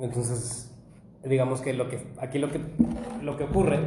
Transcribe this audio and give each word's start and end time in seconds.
Entonces, 0.00 0.74
digamos 1.24 1.60
que 1.60 1.74
lo 1.74 1.88
que 1.88 2.06
aquí 2.18 2.38
lo 2.38 2.50
que 2.50 2.60
lo 3.22 3.36
que 3.36 3.44
ocurre 3.44 3.78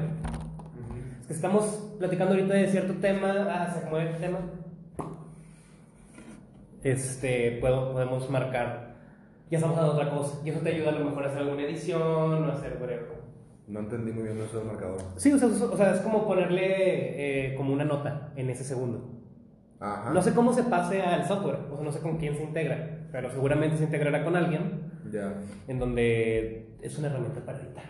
es 1.21 1.27
que 1.27 1.33
estamos 1.33 1.95
platicando 1.97 2.35
ahorita 2.35 2.53
de 2.53 2.67
cierto 2.67 2.93
tema, 2.95 3.47
ah, 3.49 3.73
se 3.73 3.89
mueve 3.89 4.11
el 4.11 4.17
tema. 4.17 4.39
Este, 6.83 7.57
puedo, 7.61 7.93
podemos 7.93 8.29
marcar, 8.29 8.95
ya 9.49 9.57
estamos 9.57 9.77
haciendo 9.77 9.97
otra 9.97 10.11
cosa, 10.11 10.37
y 10.43 10.49
eso 10.49 10.59
te 10.59 10.69
ayuda 10.69 10.89
a 10.89 10.93
lo 10.99 11.05
mejor 11.05 11.23
a 11.23 11.27
hacer 11.27 11.39
alguna 11.39 11.63
edición 11.63 12.01
o 12.01 12.45
a 12.45 12.53
hacer 12.53 12.77
whatever. 12.79 13.23
No 13.67 13.79
entendí 13.79 14.11
muy 14.11 14.23
bien 14.23 14.37
eso 14.37 14.57
del 14.57 14.67
marcador. 14.67 14.99
Sí, 15.15 15.31
o 15.31 15.39
sea, 15.39 15.47
o 15.47 15.77
sea, 15.77 15.93
es 15.93 16.01
como 16.01 16.27
ponerle 16.27 17.51
eh, 17.51 17.55
como 17.55 17.71
una 17.71 17.85
nota 17.85 18.33
en 18.35 18.49
ese 18.49 18.65
segundo. 18.65 19.09
Ajá. 19.79 20.11
No 20.11 20.21
sé 20.21 20.33
cómo 20.33 20.53
se 20.53 20.63
pase 20.63 21.01
al 21.01 21.25
software, 21.25 21.59
o 21.71 21.75
sea, 21.77 21.85
no 21.85 21.91
sé 21.93 21.99
con 22.01 22.17
quién 22.17 22.35
se 22.35 22.43
integra, 22.43 23.07
pero 23.13 23.31
seguramente 23.31 23.77
se 23.77 23.85
integrará 23.85 24.25
con 24.25 24.35
alguien 24.35 24.82
Ya. 25.11 25.33
en 25.67 25.79
donde 25.79 26.67
es 26.81 26.97
una 26.97 27.07
herramienta 27.09 27.41
para 27.45 27.59
editar. 27.59 27.83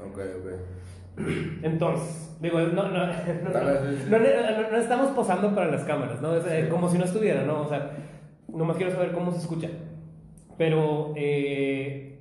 Ok, 0.00 0.18
ok. 0.40 1.22
Entonces, 1.62 2.36
digo, 2.40 2.60
no, 2.60 2.88
no- 2.90 3.06
no 3.06 4.76
estamos 4.76 5.10
posando 5.12 5.54
para 5.54 5.70
las 5.70 5.82
cámaras, 5.84 6.20
¿no? 6.22 6.36
Es, 6.36 6.44
eh, 6.46 6.68
como 6.70 6.88
si 6.88 6.98
no 6.98 7.04
estuviera, 7.04 7.44
¿no? 7.44 7.62
O 7.62 7.68
sea, 7.68 7.90
nomás 8.48 8.76
quiero 8.76 8.92
saber 8.92 9.12
cómo 9.12 9.32
se 9.32 9.38
escucha. 9.38 9.68
Pero, 10.56 11.12
eh, 11.16 12.20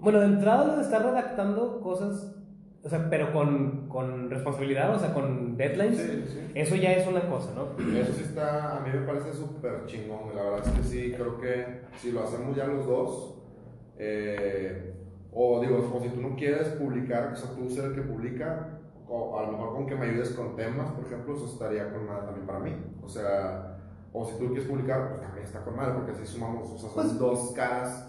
bueno, 0.00 0.20
de 0.20 0.26
entrada 0.26 0.66
lo 0.66 0.76
de 0.76 0.82
estar 0.82 1.02
redactando 1.04 1.80
cosas, 1.80 2.34
o 2.82 2.88
sea, 2.88 3.08
pero 3.10 3.32
con, 3.32 3.81
con 3.92 4.30
responsabilidad, 4.30 4.94
o 4.94 4.98
sea, 4.98 5.12
con 5.12 5.56
deadlines, 5.56 5.98
Sí, 5.98 6.24
sí. 6.26 6.50
eso 6.54 6.74
ya 6.76 6.92
es 6.94 7.06
una 7.06 7.28
cosa, 7.28 7.50
¿no? 7.54 7.72
Eso 7.96 8.12
sí 8.14 8.22
está, 8.24 8.78
a 8.78 8.80
mí 8.80 8.90
me 8.92 9.06
parece 9.06 9.32
súper 9.32 9.84
chingón. 9.86 10.34
La 10.34 10.42
verdad 10.42 10.66
es 10.66 10.72
que 10.72 10.82
sí, 10.82 11.12
creo 11.14 11.38
que 11.38 11.82
si 11.98 12.10
lo 12.12 12.22
hacemos 12.24 12.56
ya 12.56 12.66
los 12.66 12.86
dos, 12.86 13.38
eh, 13.98 14.94
o 15.32 15.60
digo, 15.60 15.78
o 15.94 16.00
si 16.02 16.08
tú 16.10 16.20
no 16.20 16.34
quieres 16.36 16.68
publicar, 16.70 17.32
o 17.32 17.36
sea, 17.36 17.50
tú 17.54 17.68
ser 17.70 17.86
el 17.86 17.94
que 17.94 18.02
publica, 18.02 18.78
o 19.08 19.38
a 19.38 19.42
lo 19.46 19.52
mejor 19.52 19.74
con 19.74 19.86
que 19.86 19.94
me 19.94 20.06
ayudes 20.06 20.30
con 20.30 20.56
temas, 20.56 20.90
por 20.92 21.04
ejemplo, 21.06 21.34
eso 21.36 21.46
estaría 21.46 21.92
con 21.92 22.06
madre 22.06 22.24
también 22.26 22.46
para 22.46 22.58
mí. 22.60 22.74
O 23.02 23.08
sea, 23.08 23.78
o 24.12 24.24
si 24.26 24.38
tú 24.38 24.46
quieres 24.48 24.66
publicar, 24.66 25.08
pues 25.10 25.20
también 25.22 25.44
está 25.46 25.62
con 25.64 25.76
madre, 25.76 25.94
porque 25.94 26.12
así 26.12 26.26
sumamos, 26.26 26.68
o 26.70 26.78
sea, 26.78 26.90
son 26.90 26.94
Pues- 27.04 27.18
dos 27.18 27.52
caras 27.54 28.08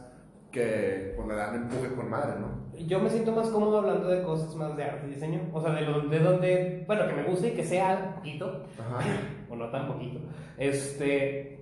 que 0.51 1.13
pues, 1.15 1.27
le 1.27 1.35
dan 1.35 1.55
empuje 1.55 1.93
con 1.95 2.09
madre, 2.09 2.39
¿no? 2.39 2.62
Yo 2.87 2.99
me 2.99 3.09
siento 3.09 3.31
más 3.31 3.47
cómodo 3.49 3.79
hablando 3.79 4.07
de 4.09 4.23
cosas 4.23 4.55
más 4.55 4.75
de 4.75 4.83
arte 4.83 5.07
y 5.07 5.13
diseño, 5.13 5.41
o 5.53 5.61
sea, 5.61 5.71
de, 5.73 5.81
lo, 5.81 6.01
de 6.01 6.19
donde, 6.19 6.83
bueno, 6.87 7.07
que 7.07 7.13
me 7.13 7.23
guste 7.23 7.49
y 7.49 7.51
que 7.51 7.63
sea 7.63 8.15
poquito, 8.15 8.63
Ajá. 8.79 8.99
o 9.49 9.55
no 9.55 9.69
tan 9.69 9.87
poquito. 9.87 10.19
Este, 10.57 11.59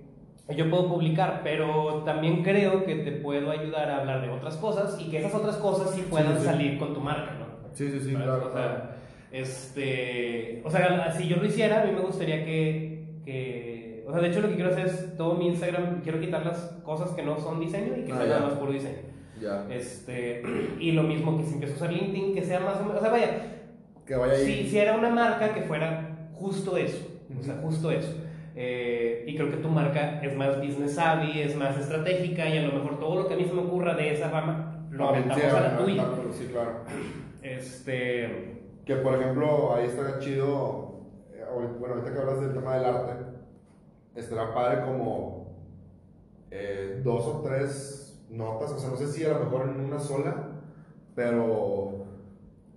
yo 0.56 0.68
puedo 0.70 0.88
publicar, 0.88 1.40
pero 1.44 2.02
también 2.04 2.42
creo 2.42 2.84
que 2.84 2.96
te 2.96 3.12
puedo 3.12 3.50
ayudar 3.50 3.90
a 3.90 3.98
hablar 4.00 4.20
de 4.22 4.30
otras 4.30 4.56
cosas 4.56 4.98
y 5.00 5.10
que 5.10 5.18
esas 5.18 5.34
otras 5.34 5.56
cosas 5.56 5.90
sí 5.90 6.04
puedan 6.10 6.32
Sí, 6.34 6.40
sí. 6.40 6.44
salir 6.46 6.78
con 6.78 6.94
tu 6.94 7.00
marca, 7.00 7.32
¿no? 7.38 7.46
Sí, 7.72 7.90
sí, 7.90 8.00
sí, 8.00 8.14
claro. 8.14 8.48
O 8.48 8.52
sea, 8.52 8.96
este, 9.30 10.62
o 10.64 10.70
sea, 10.70 11.12
si 11.12 11.28
yo 11.28 11.36
lo 11.36 11.46
hiciera, 11.46 11.82
a 11.82 11.84
mí 11.84 11.92
me 11.92 12.00
gustaría 12.00 12.44
que, 12.44 13.20
que, 13.24 14.04
o 14.06 14.12
sea, 14.12 14.20
de 14.20 14.28
hecho 14.28 14.40
lo 14.40 14.48
que 14.48 14.56
quiero 14.56 14.70
hacer 14.70 14.86
es 14.86 15.16
todo 15.16 15.34
mi 15.34 15.46
Instagram, 15.48 16.00
quiero 16.02 16.20
quitar 16.20 16.44
las 16.44 16.58
cosas 16.84 17.10
que 17.12 17.22
no 17.22 17.38
son 17.38 17.60
diseño 17.60 17.96
y 17.96 18.04
que 18.04 18.12
Ah, 18.12 18.40
más 18.42 18.54
puro 18.54 18.72
diseño. 18.72 19.11
Ya. 19.42 19.66
Este, 19.70 20.42
y 20.80 20.92
lo 20.92 21.02
mismo 21.02 21.36
que 21.36 21.44
si 21.44 21.54
empiezo 21.54 21.74
a 21.74 21.76
usar 21.76 21.92
LinkedIn, 21.92 22.34
que 22.34 22.42
sea 22.42 22.60
más 22.60 22.76
o 22.76 22.84
menos, 22.84 22.98
o 22.98 23.00
sea, 23.00 23.10
vaya, 23.10 23.28
Que 24.06 24.14
vaya 24.14 24.36
si, 24.36 24.68
si 24.68 24.78
era 24.78 24.96
una 24.96 25.10
marca 25.10 25.52
que 25.52 25.62
fuera 25.62 26.30
justo 26.34 26.76
eso, 26.76 27.06
o 27.38 27.42
sea, 27.42 27.56
justo 27.62 27.90
eso. 27.90 28.14
Eh, 28.54 29.24
y 29.26 29.34
creo 29.34 29.50
que 29.50 29.56
tu 29.56 29.68
marca 29.68 30.20
es 30.22 30.36
más 30.36 30.58
business 30.58 30.94
savvy, 30.94 31.40
es 31.40 31.56
más 31.56 31.76
estratégica 31.78 32.48
y 32.48 32.58
a 32.58 32.62
lo 32.62 32.72
mejor 32.72 33.00
todo 33.00 33.22
lo 33.22 33.26
que 33.26 33.34
a 33.34 33.36
mí 33.36 33.44
se 33.44 33.54
me 33.54 33.62
ocurra 33.62 33.94
de 33.94 34.12
esa 34.12 34.30
rama 34.30 34.72
lo 34.92 35.08
aventamos 35.08 35.44
a 35.44 35.60
la 35.60 35.78
tuya. 35.78 36.04
Sí, 36.32 36.48
claro. 36.52 36.80
Este, 37.42 38.60
Que 38.84 38.96
por 38.96 39.14
ejemplo, 39.14 39.74
ahí 39.74 39.86
estaría 39.86 40.18
chido, 40.18 41.00
eh, 41.32 41.44
bueno, 41.78 41.94
ahorita 41.94 42.12
que 42.12 42.18
hablas 42.20 42.40
del 42.40 42.52
tema 42.52 42.76
del 42.76 42.84
arte, 42.84 43.12
estará 44.14 44.52
padre 44.52 44.84
como 44.84 45.56
eh, 46.50 47.00
dos 47.02 47.26
o 47.26 47.40
tres 47.42 48.11
notas, 48.32 48.72
o 48.72 48.78
sea, 48.78 48.90
no 48.90 48.96
sé 48.96 49.06
si 49.08 49.24
a 49.24 49.28
lo 49.34 49.44
mejor 49.44 49.68
en 49.68 49.80
una 49.84 49.98
sola, 49.98 50.48
pero, 51.14 51.92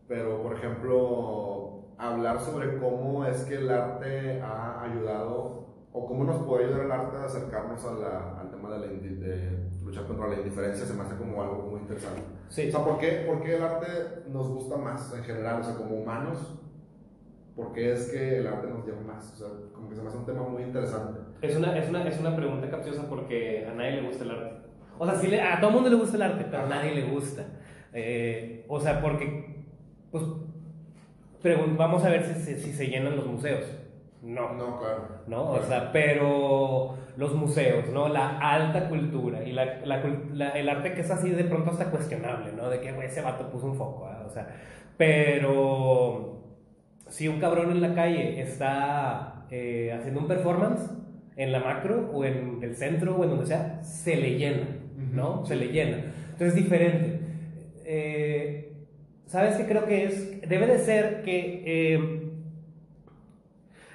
pero 0.08 0.42
por 0.44 0.54
ejemplo, 0.54 1.86
hablar 1.98 2.40
sobre 2.40 2.78
cómo 2.78 3.26
es 3.26 3.44
que 3.46 3.56
el 3.56 3.70
arte 3.72 4.42
ha 4.42 4.84
ayudado, 4.84 5.66
o 5.94 6.06
cómo 6.06 6.26
nos 6.26 6.44
puede 6.44 6.66
ayudar 6.66 6.86
el 6.86 6.92
arte 6.92 7.18
a 7.18 7.24
acercarnos 7.24 7.86
a 7.86 7.94
la- 7.94 8.40
al 8.42 8.52
tema 8.52 8.70
de, 8.72 8.80
la 8.80 8.86
de 8.88 9.60
luchar 9.84 10.06
contra 10.06 10.28
la 10.28 10.36
indiferencia, 10.36 10.86
se 10.86 10.94
me 10.94 11.04
hace 11.04 11.16
como 11.16 11.42
algo 11.42 11.70
muy 11.72 11.80
interesante. 11.80 12.22
sí, 12.50 12.68
O 12.68 12.72
sea, 12.72 12.84
¿por 12.84 12.98
qué, 12.98 13.24
por 13.26 13.42
qué 13.42 13.56
el 13.56 13.64
arte 13.64 13.88
nos 14.28 14.50
gusta 14.50 14.76
más 14.76 15.14
en 15.16 15.24
general? 15.24 15.62
O 15.62 15.64
sea, 15.64 15.76
como 15.76 15.96
humanos, 15.96 16.60
¿por 17.56 17.72
qué 17.72 17.94
es 17.94 18.12
que 18.12 18.40
el 18.40 18.48
arte 18.48 18.68
nos 18.68 18.86
llama 18.86 19.14
más? 19.14 19.32
O 19.34 19.38
sea, 19.38 19.48
como 19.74 19.88
que 19.88 19.96
se 19.96 20.02
me 20.02 20.10
hace 20.10 20.18
un 20.18 20.26
tema 20.26 20.42
muy 20.44 20.64
interesante. 20.64 21.22
es 21.42 21.56
una, 21.56 21.78
es, 21.78 21.88
una, 21.88 22.06
es 22.10 22.20
una 22.20 22.36
pregunta 22.36 22.70
capciosa 22.70 23.08
porque 23.08 23.66
a 23.66 23.74
nadie 23.74 24.02
le 24.02 24.08
gusta 24.10 24.26
el 24.26 24.32
arte. 24.32 24.65
O 24.98 25.06
sea, 25.06 25.16
sí 25.16 25.28
le- 25.28 25.42
a 25.42 25.60
todo 25.60 25.72
mundo 25.72 25.90
le 25.90 25.96
gusta 25.96 26.16
el 26.18 26.24
arte, 26.24 26.46
pero 26.50 26.64
a 26.64 26.68
nadie 26.68 26.94
le 26.96 27.04
gusta. 27.04 27.44
Eh, 27.94 28.66
o 28.68 28.80
sea, 28.80 29.02
porque, 29.02 29.64
pues, 30.12 30.24
vamos 31.78 32.04
a 32.04 32.10
ver 32.10 32.24
si, 32.26 32.34
se- 32.42 32.58
si 32.60 32.74
se 32.74 32.88
llenan 32.88 33.16
los 33.16 33.26
museos. 33.28 33.66
No. 34.22 34.54
No, 34.54 34.80
claro. 34.80 35.08
¿no? 35.28 35.52
O 35.52 35.62
sea, 35.62 35.92
pero 35.92 36.96
los 37.16 37.34
museos, 37.36 37.90
¿no? 37.90 38.08
La 38.10 38.40
alta 38.40 38.90
cultura 38.90 39.44
y 39.44 39.52
la, 39.52 39.82
la 39.86 40.02
la- 40.34 40.50
el 40.50 40.68
arte 40.68 40.94
que 40.94 41.02
es 41.02 41.12
así 41.12 41.30
de 41.30 41.44
pronto 41.44 41.70
hasta 41.72 41.92
cuestionable, 41.92 42.52
¿no? 42.54 42.70
De 42.70 42.82
que, 42.82 42.92
güey, 42.92 43.08
ese 43.08 43.22
vato 43.22 43.50
puso 43.52 43.68
un 43.68 43.76
foco, 43.76 44.08
¿ah? 44.08 44.24
O 44.26 44.30
sea, 44.30 44.48
pero 44.98 46.42
si 47.08 47.28
un 47.28 47.40
cabrón 47.40 47.70
en 47.72 47.82
la 47.82 47.94
calle 47.94 48.42
está 48.42 49.46
eh, 49.52 49.94
haciendo 49.96 50.22
un 50.22 50.28
performance 50.28 50.90
en 51.38 51.52
la 51.52 51.60
macro 51.60 52.10
o 52.14 52.24
en 52.26 52.60
el 52.62 52.76
centro 52.76 53.16
o 53.16 53.24
en 53.24 53.30
donde 53.32 53.46
sea, 53.46 53.84
se 53.84 54.16
le 54.16 54.38
llena, 54.38 54.68
¿no? 55.14 55.46
Se 55.46 55.56
le 55.56 55.68
llena. 55.68 55.98
Entonces 56.32 56.48
es 56.50 56.56
diferente. 56.56 57.20
Eh, 57.86 58.74
¿Sabes 59.26 59.56
qué 59.56 59.66
creo 59.66 59.86
que 59.86 60.06
es? 60.06 60.42
Debe 60.48 60.68
de 60.68 60.80
ser 60.80 61.24
que... 61.24 61.64
eh, 61.66 62.22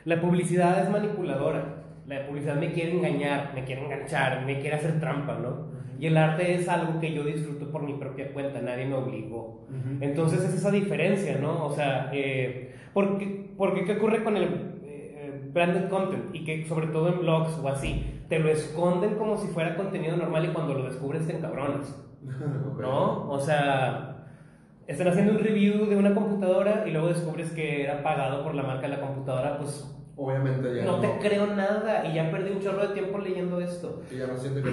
la 0.04 0.20
publicidad 0.20 0.82
es 0.82 0.90
manipuladora. 0.90 1.84
La 2.06 2.26
publicidad 2.26 2.56
me 2.56 2.72
quiere 2.72 2.92
engañar, 2.92 3.52
me 3.54 3.64
quiere 3.64 3.84
enganchar, 3.84 4.44
me 4.44 4.58
quiere 4.60 4.76
hacer 4.76 4.98
trampa, 4.98 5.38
¿no? 5.38 5.68
Y 6.00 6.06
el 6.06 6.16
arte 6.16 6.54
es 6.54 6.68
algo 6.68 6.98
que 6.98 7.12
yo 7.12 7.22
disfruto 7.22 7.70
por 7.70 7.82
mi 7.82 7.92
propia 7.94 8.32
cuenta, 8.32 8.60
nadie 8.62 8.86
me 8.86 8.94
obligó. 8.94 9.68
Entonces 10.00 10.42
es 10.42 10.54
esa 10.54 10.70
diferencia, 10.70 11.38
¿no? 11.38 11.66
O 11.66 11.72
sea, 11.72 12.10
eh, 12.12 12.72
porque, 12.94 13.50
porque 13.56 13.84
¿qué 13.84 13.92
ocurre 13.92 14.24
con 14.24 14.36
el 14.36 14.48
branded 15.52 15.88
content? 15.88 16.34
Y 16.34 16.44
que 16.44 16.66
sobre 16.66 16.88
todo 16.88 17.08
en 17.08 17.20
blogs 17.20 17.58
o 17.62 17.68
así, 17.68 18.22
te 18.28 18.38
lo 18.38 18.48
esconden 18.48 19.16
como 19.16 19.36
si 19.36 19.48
fuera 19.48 19.76
contenido 19.76 20.16
normal 20.16 20.44
y 20.46 20.48
cuando 20.48 20.74
lo 20.74 20.84
descubres 20.84 21.26
te 21.26 21.36
encabronas. 21.36 21.96
¿no? 22.80 23.30
O 23.30 23.40
sea, 23.40 24.26
están 24.86 25.08
haciendo 25.08 25.32
un 25.32 25.38
review 25.38 25.86
de 25.86 25.96
una 25.96 26.14
computadora 26.14 26.84
y 26.86 26.90
luego 26.90 27.08
descubres 27.08 27.50
que 27.52 27.84
era 27.84 28.02
pagado 28.02 28.42
por 28.42 28.54
la 28.54 28.62
marca 28.62 28.82
de 28.82 28.96
la 28.96 29.00
computadora, 29.00 29.58
pues 29.58 29.96
Obviamente 30.22 30.76
ya 30.76 30.84
no 30.84 31.00
te 31.00 31.18
creo 31.18 31.46
nada 31.46 32.04
y 32.04 32.14
ya 32.14 32.30
perdí 32.30 32.50
un 32.50 32.60
chorro 32.60 32.88
de 32.88 32.92
tiempo 32.92 33.18
leyendo 33.18 33.58
esto. 33.58 34.02
Y 34.10 34.18
ya 34.18 34.26
no 34.26 34.36
siente 34.36 34.60
que. 34.62 34.70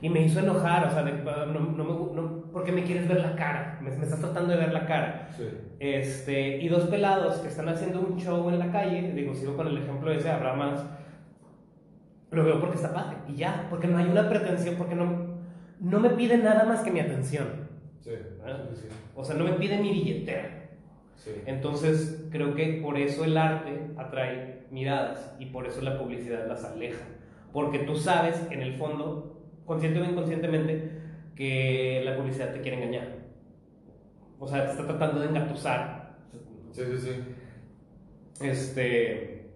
Y 0.00 0.08
me 0.08 0.22
hizo 0.22 0.40
enojar, 0.40 0.86
o 0.86 0.90
sea, 0.90 1.02
de- 1.02 1.22
no, 1.22 1.60
no 1.60 1.84
me 1.84 2.14
no, 2.14 2.35
¿por 2.56 2.64
qué 2.64 2.72
me 2.72 2.84
quieres 2.84 3.06
ver 3.06 3.20
la 3.20 3.36
cara? 3.36 3.78
Me, 3.82 3.90
me 3.90 4.04
estás 4.04 4.18
tratando 4.18 4.54
de 4.54 4.56
ver 4.56 4.72
la 4.72 4.86
cara. 4.86 5.28
Sí. 5.36 5.44
Este, 5.78 6.56
y 6.56 6.68
dos 6.68 6.84
pelados 6.84 7.36
que 7.36 7.48
están 7.48 7.68
haciendo 7.68 8.00
un 8.00 8.18
show 8.18 8.48
en 8.48 8.58
la 8.58 8.72
calle, 8.72 9.12
digo, 9.12 9.34
sigo 9.34 9.54
con 9.54 9.66
el 9.66 9.76
ejemplo 9.76 10.10
ese, 10.10 10.30
habrá 10.30 10.54
más, 10.54 10.82
lo 12.30 12.44
veo 12.44 12.58
porque 12.58 12.76
está 12.76 12.94
padre, 12.94 13.18
y 13.28 13.34
ya, 13.34 13.66
porque 13.68 13.88
no 13.88 13.98
hay 13.98 14.06
una 14.06 14.30
pretensión, 14.30 14.76
porque 14.76 14.94
no, 14.94 15.36
no 15.80 16.00
me 16.00 16.08
pide 16.08 16.38
nada 16.38 16.64
más 16.64 16.80
que 16.80 16.90
mi 16.90 17.00
atención. 17.00 17.46
Sí. 18.00 18.12
Sí. 18.12 18.88
O 19.14 19.22
sea, 19.22 19.36
no 19.36 19.44
me 19.44 19.52
pide 19.52 19.76
mi 19.76 19.92
billetera. 19.92 20.70
Sí. 21.16 21.32
Entonces, 21.44 22.26
creo 22.30 22.54
que 22.54 22.80
por 22.82 22.96
eso 22.96 23.26
el 23.26 23.36
arte 23.36 23.90
atrae 23.98 24.64
miradas 24.70 25.36
y 25.38 25.44
por 25.44 25.66
eso 25.66 25.82
la 25.82 25.98
publicidad 25.98 26.48
las 26.48 26.64
aleja. 26.64 27.04
Porque 27.52 27.80
tú 27.80 27.96
sabes, 27.96 28.46
en 28.50 28.62
el 28.62 28.78
fondo, 28.78 29.42
consciente 29.66 30.00
o 30.00 30.04
inconscientemente, 30.06 31.04
que 31.36 32.02
la 32.04 32.16
publicidad 32.16 32.52
te 32.52 32.60
quiere 32.60 32.78
engañar. 32.82 33.18
O 34.38 34.48
sea, 34.48 34.64
te 34.64 34.72
está 34.72 34.86
tratando 34.86 35.20
de 35.20 35.28
engatusar. 35.28 36.16
Sí, 36.72 36.82
sí, 36.84 36.98
sí. 36.98 38.44
Este. 38.44 39.50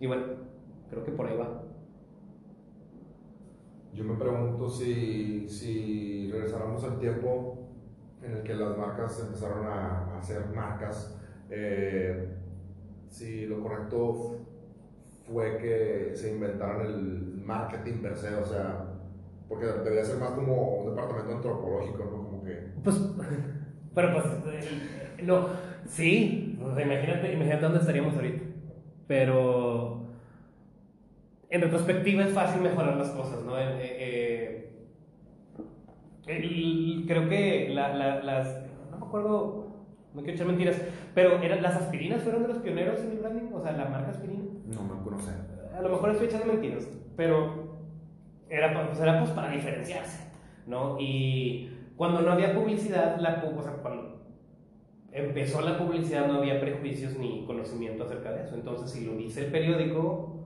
Y 0.00 0.06
bueno, 0.06 0.26
creo 0.90 1.04
que 1.04 1.12
por 1.12 1.26
ahí 1.26 1.36
va. 1.36 1.62
Yo 3.94 4.04
me 4.04 4.14
pregunto 4.14 4.70
si, 4.70 5.48
si 5.48 6.30
regresáramos 6.30 6.84
al 6.84 7.00
tiempo 7.00 7.58
en 8.22 8.32
el 8.32 8.42
que 8.42 8.54
las 8.54 8.76
marcas 8.76 9.20
empezaron 9.20 9.66
a, 9.66 10.14
a 10.14 10.18
hacer 10.18 10.46
marcas, 10.54 11.18
eh, 11.50 12.28
si 13.08 13.46
lo 13.46 13.60
correcto 13.60 14.36
fue 15.26 15.58
que 15.58 16.12
se 16.14 16.32
inventaron 16.32 16.86
el 16.86 17.42
marketing 17.44 18.00
per 18.00 18.16
se, 18.16 18.34
o 18.36 18.44
sea, 18.44 18.97
Porque 19.48 19.66
debería 19.66 20.04
ser 20.04 20.18
más 20.18 20.30
como 20.32 20.78
un 20.80 20.90
departamento 20.94 21.34
antropológico, 21.36 22.04
¿no? 22.04 22.10
Como 22.28 22.44
que... 22.44 22.72
Pues, 22.84 22.96
pero 23.94 24.12
pues, 24.12 24.24
eh, 24.46 25.22
no, 25.22 25.46
sí, 25.86 26.58
o 26.62 26.74
sea, 26.74 26.84
imagínate, 26.84 27.32
imagínate 27.32 27.62
dónde 27.62 27.78
estaríamos 27.80 28.14
ahorita. 28.14 28.42
Pero 29.06 30.02
en 31.50 31.62
retrospectiva 31.62 32.24
es 32.24 32.32
fácil 32.34 32.60
mejorar 32.60 32.96
las 32.96 33.08
cosas, 33.10 33.42
¿no? 33.44 33.58
Eh, 33.58 33.64
eh, 33.80 34.72
el- 36.26 37.04
creo 37.06 37.28
que 37.28 37.70
la- 37.70 37.94
la- 37.94 38.22
las, 38.22 38.60
no 38.90 38.98
me 38.98 39.06
acuerdo, 39.06 39.66
no 40.14 40.20
quiero 40.22 40.34
echar 40.34 40.46
mentiras, 40.46 40.76
pero 41.14 41.40
eran, 41.42 41.62
las 41.62 41.76
aspirinas 41.76 42.22
fueron 42.22 42.42
de 42.42 42.48
los 42.48 42.58
pioneros 42.58 43.00
en 43.00 43.12
el 43.12 43.18
branding, 43.18 43.52
o 43.54 43.62
sea, 43.62 43.72
la 43.72 43.86
marca 43.86 44.10
aspirina. 44.10 44.44
No 44.66 44.82
me 44.82 45.02
conoce. 45.02 45.30
A 45.76 45.80
lo 45.80 45.88
mejor 45.88 46.10
estoy 46.10 46.26
echando 46.26 46.46
mentiras, 46.52 46.86
pero 47.16 47.67
era, 48.50 48.86
pues 48.86 49.00
era 49.00 49.18
pues 49.20 49.30
para 49.32 49.50
diferenciarse, 49.50 50.30
¿no? 50.66 50.96
Y 50.98 51.70
cuando 51.96 52.20
no 52.22 52.32
había 52.32 52.54
publicidad, 52.54 53.18
la, 53.18 53.42
o 53.56 53.62
sea, 53.62 53.72
cuando 53.82 54.18
empezó 55.12 55.60
la 55.62 55.78
publicidad 55.78 56.26
no 56.26 56.38
había 56.38 56.60
prejuicios 56.60 57.16
ni 57.18 57.44
conocimiento 57.46 58.04
acerca 58.04 58.32
de 58.32 58.44
eso. 58.44 58.54
Entonces, 58.54 58.90
si 58.90 59.04
lo 59.04 59.14
dice 59.16 59.46
el 59.46 59.50
periódico, 59.52 60.44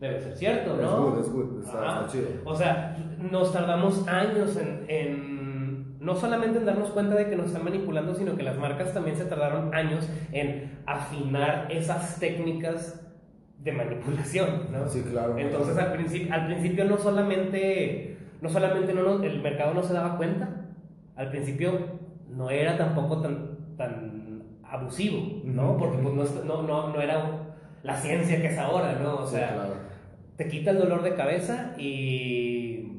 debe 0.00 0.20
ser 0.20 0.36
cierto, 0.36 0.74
Es 0.74 0.80
¿no? 0.82 1.10
good, 1.10 1.20
es 1.20 1.32
good, 1.32 1.64
está, 1.64 1.78
Ajá. 1.78 2.00
está 2.06 2.12
chido. 2.12 2.28
O 2.44 2.54
sea, 2.54 2.96
nos 3.30 3.52
tardamos 3.52 4.06
años 4.08 4.56
en, 4.56 4.84
en- 4.88 5.98
no 6.00 6.14
solamente 6.14 6.58
en 6.58 6.66
darnos 6.66 6.90
cuenta 6.90 7.14
de 7.14 7.30
que 7.30 7.36
nos 7.36 7.46
están 7.46 7.64
manipulando, 7.64 8.14
sino 8.14 8.36
que 8.36 8.42
las 8.42 8.58
marcas 8.58 8.92
también 8.92 9.16
se 9.16 9.24
tardaron 9.24 9.74
años 9.74 10.06
en 10.32 10.78
afinar 10.84 11.68
esas 11.70 12.18
técnicas 12.20 13.00
de 13.64 13.72
manipulación, 13.72 14.68
¿no? 14.70 14.86
Sí, 14.88 15.02
claro. 15.10 15.38
Entonces 15.38 15.76
al 15.78 15.92
principio, 15.92 16.32
al 16.34 16.46
principio 16.46 16.84
no 16.84 16.98
solamente, 16.98 18.16
no 18.42 18.48
solamente 18.50 18.92
no 18.92 19.02
nos- 19.02 19.22
el 19.24 19.40
mercado 19.42 19.72
no 19.74 19.82
se 19.82 19.94
daba 19.94 20.16
cuenta, 20.16 20.66
al 21.16 21.30
principio 21.30 21.72
no 22.28 22.50
era 22.50 22.76
tampoco 22.76 23.20
tan, 23.22 23.76
tan 23.76 24.42
abusivo, 24.64 25.40
¿no? 25.44 25.76
Porque 25.78 25.98
pues 25.98 26.14
no, 26.14 26.44
no, 26.44 26.62
no, 26.62 26.88
no 26.92 27.00
era 27.00 27.30
la 27.82 27.96
ciencia 27.96 28.40
que 28.40 28.48
es 28.48 28.58
ahora, 28.58 28.98
¿no? 29.02 29.16
O 29.20 29.26
Sí, 29.26 29.36
sea, 29.36 29.54
claro. 29.54 29.74
te 30.36 30.48
quita 30.48 30.72
el 30.72 30.78
dolor 30.78 31.02
de 31.02 31.14
cabeza 31.14 31.74
y, 31.78 32.92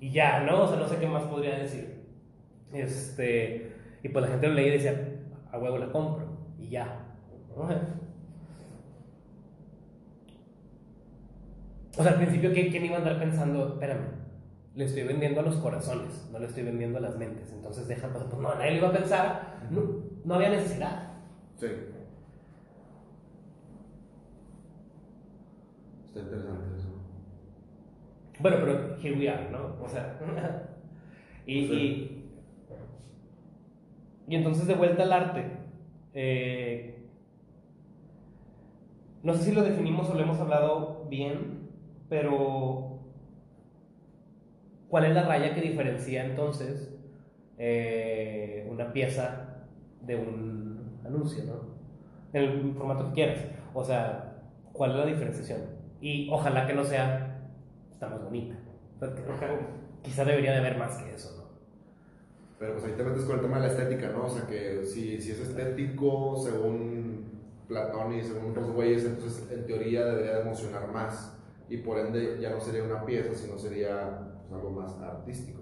y 0.00 0.10
ya, 0.10 0.40
¿no? 0.44 0.64
O 0.64 0.68
sea, 0.68 0.78
no 0.78 0.86
sé 0.86 0.96
qué 0.98 1.06
más 1.08 1.22
podría 1.24 1.58
decir. 1.58 1.98
Este, 2.72 3.72
y 4.02 4.08
pues 4.10 4.24
la 4.24 4.30
gente 4.30 4.48
lo 4.48 4.54
leía 4.54 4.68
y 4.68 4.78
decía, 4.78 5.08
a 5.50 5.58
huevo 5.58 5.78
la 5.78 5.90
compro, 5.90 6.26
y 6.58 6.68
ya. 6.68 7.04
¿no? 7.56 7.68
O 11.98 12.02
sea, 12.02 12.12
al 12.12 12.18
principio, 12.18 12.52
¿quién, 12.52 12.70
quién 12.70 12.84
iba 12.86 12.96
a 12.96 12.98
andar 12.98 13.18
pensando, 13.18 13.68
espérame, 13.74 14.06
le 14.74 14.84
estoy 14.84 15.02
vendiendo 15.02 15.40
a 15.40 15.44
los 15.44 15.56
corazones, 15.56 16.28
no 16.32 16.38
le 16.38 16.46
estoy 16.46 16.62
vendiendo 16.62 16.98
a 16.98 17.00
las 17.00 17.16
mentes? 17.18 17.52
Entonces 17.52 17.88
deja, 17.88 18.08
pues 18.12 18.24
no, 18.40 18.54
nadie 18.54 18.72
lo 18.72 18.76
iba 18.78 18.88
a 18.88 18.92
pensar, 18.92 19.58
no, 19.70 19.82
no 20.24 20.34
había 20.34 20.50
necesidad. 20.50 21.12
Sí. 21.56 21.66
Está 26.06 26.20
interesante 26.20 26.76
eso. 26.78 26.88
Bueno, 28.40 28.56
pero 28.60 28.96
here 29.02 29.16
we 29.18 29.28
are, 29.28 29.50
¿no? 29.50 29.76
O 29.82 29.88
sea. 29.88 30.18
y, 31.46 31.66
Sí. 31.66 31.74
y, 34.28 34.32
y 34.32 34.36
entonces 34.36 34.66
de 34.66 34.74
vuelta 34.74 35.02
al 35.02 35.12
arte. 35.12 35.44
eh, 36.14 36.94
no 39.22 39.34
sé 39.34 39.44
si 39.44 39.52
lo 39.52 39.62
definimos 39.62 40.08
o 40.10 40.14
lo 40.14 40.20
hemos 40.22 40.38
hablado 40.40 41.06
bien, 41.10 41.57
pero 42.08 43.00
¿cuál 44.88 45.06
es 45.06 45.14
la 45.14 45.26
raya 45.26 45.54
que 45.54 45.60
diferencia 45.60 46.24
entonces 46.24 46.94
eh, 47.58 48.66
una 48.70 48.92
pieza 48.92 49.66
de 50.02 50.16
un 50.16 51.00
anuncio, 51.04 51.44
¿no? 51.44 51.78
En 52.32 52.42
el 52.42 52.74
formato 52.74 53.08
que 53.08 53.14
quieras. 53.14 53.44
O 53.74 53.84
sea, 53.84 54.42
¿cuál 54.72 54.92
es 54.92 54.96
la 54.96 55.06
diferenciación? 55.06 55.62
Y 56.00 56.28
ojalá 56.30 56.66
que 56.66 56.74
no 56.74 56.84
sea 56.84 57.28
está 57.90 58.08
más 58.08 58.22
bonita. 58.22 58.54
Quizá 60.02 60.24
debería 60.24 60.52
de 60.52 60.58
haber 60.58 60.78
más 60.78 60.96
que 60.98 61.14
eso, 61.14 61.34
¿no? 61.36 61.48
Pero 62.58 62.74
pues 62.74 62.84
ahí 62.84 62.92
te 62.92 63.02
metes 63.02 63.24
con 63.24 63.36
el 63.36 63.42
tema 63.42 63.60
de 63.60 63.66
la 63.66 63.72
estética, 63.72 64.10
¿no? 64.10 64.26
O 64.26 64.28
sea 64.28 64.46
que 64.46 64.84
si, 64.84 65.20
si 65.20 65.32
es 65.32 65.40
estético, 65.40 66.36
según 66.36 67.40
Platón 67.66 68.14
y 68.14 68.22
según 68.22 68.50
otros 68.50 68.70
güeyes, 68.70 69.04
entonces 69.04 69.50
en 69.50 69.66
teoría 69.66 70.04
debería 70.04 70.36
de 70.36 70.42
emocionar 70.42 70.88
más. 70.92 71.37
Y 71.68 71.78
por 71.78 71.98
ende 71.98 72.38
ya 72.40 72.50
no 72.50 72.60
sería 72.60 72.82
una 72.84 73.04
pieza, 73.04 73.34
sino 73.34 73.58
sería 73.58 74.18
pues, 74.40 74.52
algo 74.52 74.70
más 74.70 74.98
artístico. 75.00 75.60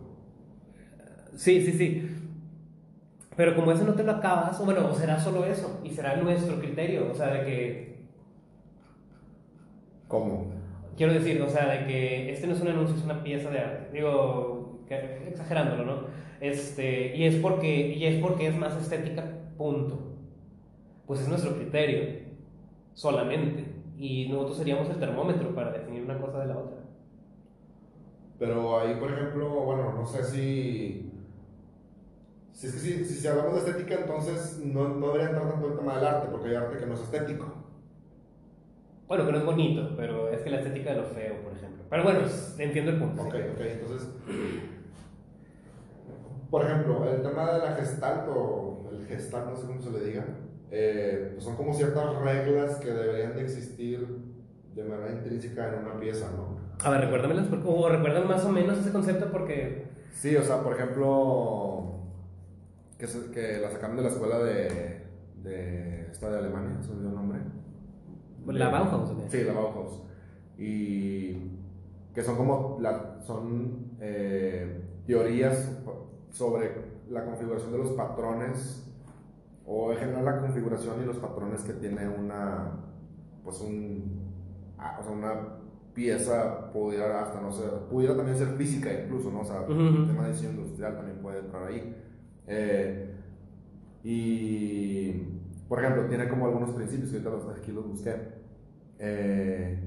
Sí, 1.34 1.60
sí, 1.64 1.72
sí. 1.72 2.08
Pero 3.36 3.54
como 3.54 3.70
eso 3.72 3.84
no 3.84 3.94
te 3.94 4.02
lo 4.02 4.12
acabas, 4.12 4.58
o 4.60 4.64
bueno, 4.64 4.92
será 4.94 5.18
solo 5.20 5.44
eso, 5.44 5.80
y 5.84 5.90
será 5.90 6.16
nuestro 6.16 6.58
criterio, 6.58 7.10
o 7.10 7.14
sea, 7.14 7.28
de 7.34 7.44
que, 7.44 8.06
¿Cómo? 10.08 10.46
quiero 10.96 11.12
decir, 11.12 11.40
o 11.42 11.48
sea, 11.48 11.66
de 11.68 11.86
que 11.86 12.30
este 12.32 12.46
no 12.46 12.54
es 12.54 12.60
un 12.60 12.68
anuncio, 12.68 12.96
es 12.96 13.04
una 13.04 13.22
pieza 13.22 13.50
de 13.50 13.58
arte. 13.60 13.90
Digo, 13.92 14.84
que- 14.88 15.28
exagerándolo, 15.28 15.84
¿no? 15.84 16.06
Este, 16.40 17.16
y 17.16 17.24
es 17.24 17.36
porque, 17.36 17.88
y 17.94 18.04
es 18.06 18.20
porque 18.20 18.46
es 18.48 18.56
más 18.56 18.76
estética, 18.80 19.24
punto. 19.56 20.16
Pues 21.06 21.20
es 21.20 21.28
nuestro 21.28 21.56
criterio, 21.56 22.20
solamente. 22.94 23.75
Y 23.98 24.28
nosotros 24.28 24.58
seríamos 24.58 24.90
el 24.90 24.98
termómetro 24.98 25.54
para 25.54 25.72
definir 25.72 26.02
una 26.02 26.20
cosa 26.20 26.40
de 26.40 26.46
la 26.46 26.58
otra. 26.58 26.76
Pero 28.38 28.80
ahí, 28.80 28.94
por 28.96 29.10
ejemplo, 29.10 29.48
bueno, 29.48 29.94
no 29.94 30.06
sé 30.06 30.22
si. 30.24 31.12
Si 32.52 32.66
es 32.66 32.72
que 32.72 32.78
si, 32.78 33.04
si, 33.04 33.26
hablamos 33.28 33.52
de 33.52 33.70
estética, 33.70 33.96
entonces 33.96 34.60
no, 34.64 34.88
no 34.88 35.08
debería 35.08 35.28
entrar 35.28 35.50
tanto 35.50 35.68
el 35.68 35.78
tema 35.78 35.96
del 35.96 36.06
arte, 36.06 36.28
porque 36.30 36.48
hay 36.48 36.56
arte 36.56 36.78
que 36.78 36.86
no 36.86 36.94
es 36.94 37.00
estético. 37.00 37.52
Bueno, 39.08 39.26
que 39.26 39.32
no 39.32 39.38
es 39.38 39.44
bonito, 39.44 39.94
pero 39.96 40.30
es 40.30 40.40
que 40.40 40.50
la 40.50 40.58
estética 40.58 40.90
de 40.90 40.96
lo 40.96 41.04
feo, 41.04 41.42
por 41.42 41.52
ejemplo. 41.52 41.84
Pero 41.88 42.02
bueno, 42.02 42.20
entiendo 42.58 42.90
el 42.92 42.98
punto. 42.98 43.22
sí. 43.22 43.28
Ok, 43.28 43.34
ok, 43.54 43.60
entonces. 43.60 44.08
Por 46.50 46.64
ejemplo, 46.64 47.10
el 47.10 47.22
tema 47.22 47.52
de 47.52 47.58
la 47.58 47.72
gestalt 47.74 48.28
o 48.28 48.88
el 48.92 49.06
gestal, 49.06 49.46
no 49.50 49.56
sé 49.56 49.66
cómo 49.66 49.80
se 49.80 49.90
le 49.90 50.04
diga, 50.04 50.24
eh, 50.70 51.30
pues 51.32 51.44
son 51.44 51.56
como 51.56 51.72
ciertas 51.74 52.16
reglas 52.22 52.76
que 52.76 52.90
deberían 52.90 53.34
de 53.34 53.42
existir 53.42 54.06
de 54.74 54.84
manera 54.84 55.12
intrínseca 55.12 55.68
en 55.74 55.84
una 55.86 55.98
pieza, 55.98 56.30
¿no? 56.36 56.56
A 56.84 56.90
ver, 56.90 57.00
recuérdamelas, 57.02 57.46
o 57.64 57.88
recuerdan 57.88 58.28
más 58.28 58.44
o 58.44 58.50
menos 58.50 58.78
ese 58.78 58.92
concepto 58.92 59.30
porque... 59.32 59.86
Sí, 60.12 60.34
o 60.36 60.42
sea, 60.42 60.62
por 60.62 60.74
ejemplo, 60.74 62.00
que, 62.98 63.06
se- 63.06 63.30
que 63.30 63.58
la 63.58 63.70
sacaron 63.70 63.96
de 63.96 64.02
la 64.02 64.08
escuela 64.08 64.38
de, 64.40 65.02
de 65.42 66.10
esta 66.10 66.30
de 66.30 66.38
Alemania, 66.38 66.82
se 66.82 66.92
olvidó 66.92 67.08
el 67.10 67.14
nombre. 67.14 67.38
La 68.46 68.68
Bauhaus, 68.68 69.10
¿o 69.10 69.16
qué? 69.18 69.30
Sí, 69.38 69.44
la 69.44 69.52
Bauhaus. 69.54 70.02
Y 70.58 71.32
que 72.14 72.22
son 72.22 72.36
como, 72.36 72.78
la, 72.80 73.18
son 73.22 73.92
eh, 74.00 74.80
teorías 75.06 75.70
sobre 76.30 76.70
la 77.10 77.24
configuración 77.24 77.72
de 77.72 77.78
los 77.78 77.90
patrones 77.92 78.85
o 79.66 79.92
en 79.92 79.98
general 79.98 80.24
la 80.24 80.40
configuración 80.40 81.02
y 81.02 81.06
los 81.06 81.16
patrones 81.16 81.62
que 81.62 81.72
tiene 81.74 82.08
una, 82.08 82.72
pues 83.44 83.60
un, 83.60 84.32
ah, 84.78 84.98
o 85.00 85.02
sea, 85.02 85.12
una 85.12 85.32
pieza 85.92 86.70
pudiera 86.72 87.22
hasta 87.22 87.40
no 87.40 87.50
ser, 87.50 87.70
pudiera 87.90 88.16
también 88.16 88.36
ser 88.36 88.48
física 88.48 88.92
incluso, 88.92 89.30
¿no? 89.30 89.40
O 89.40 89.44
sea, 89.44 89.64
el 89.68 90.06
tema 90.06 90.24
de 90.24 90.32
diseño 90.32 90.50
industrial 90.50 90.96
también 90.96 91.18
puede 91.18 91.40
entrar 91.40 91.64
ahí. 91.64 91.96
Eh, 92.46 93.14
y, 94.04 95.12
por 95.68 95.80
ejemplo, 95.80 96.06
tiene 96.06 96.28
como 96.28 96.46
algunos 96.46 96.70
principios 96.70 97.10
que 97.10 97.16
ahorita 97.16 97.30
los, 97.30 97.58
aquí 97.58 97.72
los 97.72 97.88
busqué. 97.88 98.14
Eh, 98.98 99.78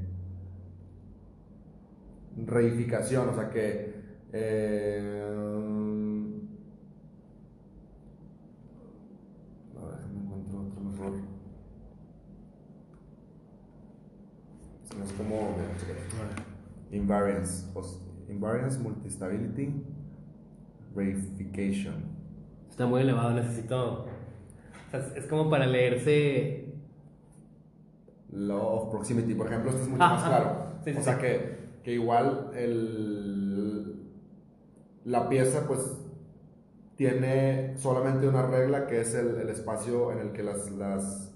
reificación, 2.45 3.29
o 3.29 3.33
sea 3.33 3.49
que 3.49 3.99
eh, 4.31 4.99
a 9.75 9.85
ver, 9.85 10.07
me 10.13 10.21
encuentro 10.21 10.61
otro 10.61 10.81
mejor. 10.81 11.13
No 14.97 15.03
es 15.05 15.13
como 15.13 15.55
invariance, 16.91 17.65
invariance, 18.29 18.79
multistability, 18.79 19.83
reification. 20.95 22.03
Está 22.69 22.85
muy 22.87 23.01
elevado, 23.01 23.31
necesito... 23.33 24.03
o 24.03 24.91
sea, 24.91 24.99
es- 24.99 25.15
es 25.17 25.25
como 25.27 25.49
para 25.49 25.65
leerse... 25.67 26.65
Law 28.31 28.61
of 28.83 28.89
proximity, 28.91 29.33
por 29.33 29.47
ejemplo, 29.47 29.71
esto 29.71 29.81
es 29.83 29.87
mucho 29.89 30.03
Ah, 30.03 30.09
más 30.13 30.23
ah. 30.23 30.27
claro. 30.27 30.65
Sí, 30.85 30.91
sí, 30.93 30.97
o 30.99 31.01
sea 31.03 31.15
sí. 31.15 31.21
que, 31.21 31.57
que 31.83 31.93
igual 31.93 32.51
el, 32.53 34.03
la 35.05 35.27
pieza 35.27 35.65
pues 35.67 35.97
tiene 36.95 37.75
solamente 37.77 38.27
una 38.27 38.45
regla 38.45 38.85
que 38.85 39.01
es 39.01 39.15
el, 39.15 39.35
el 39.37 39.49
espacio 39.49 40.11
en 40.11 40.19
el 40.19 40.31
que 40.31 40.43
las, 40.43 40.69
las 40.71 41.33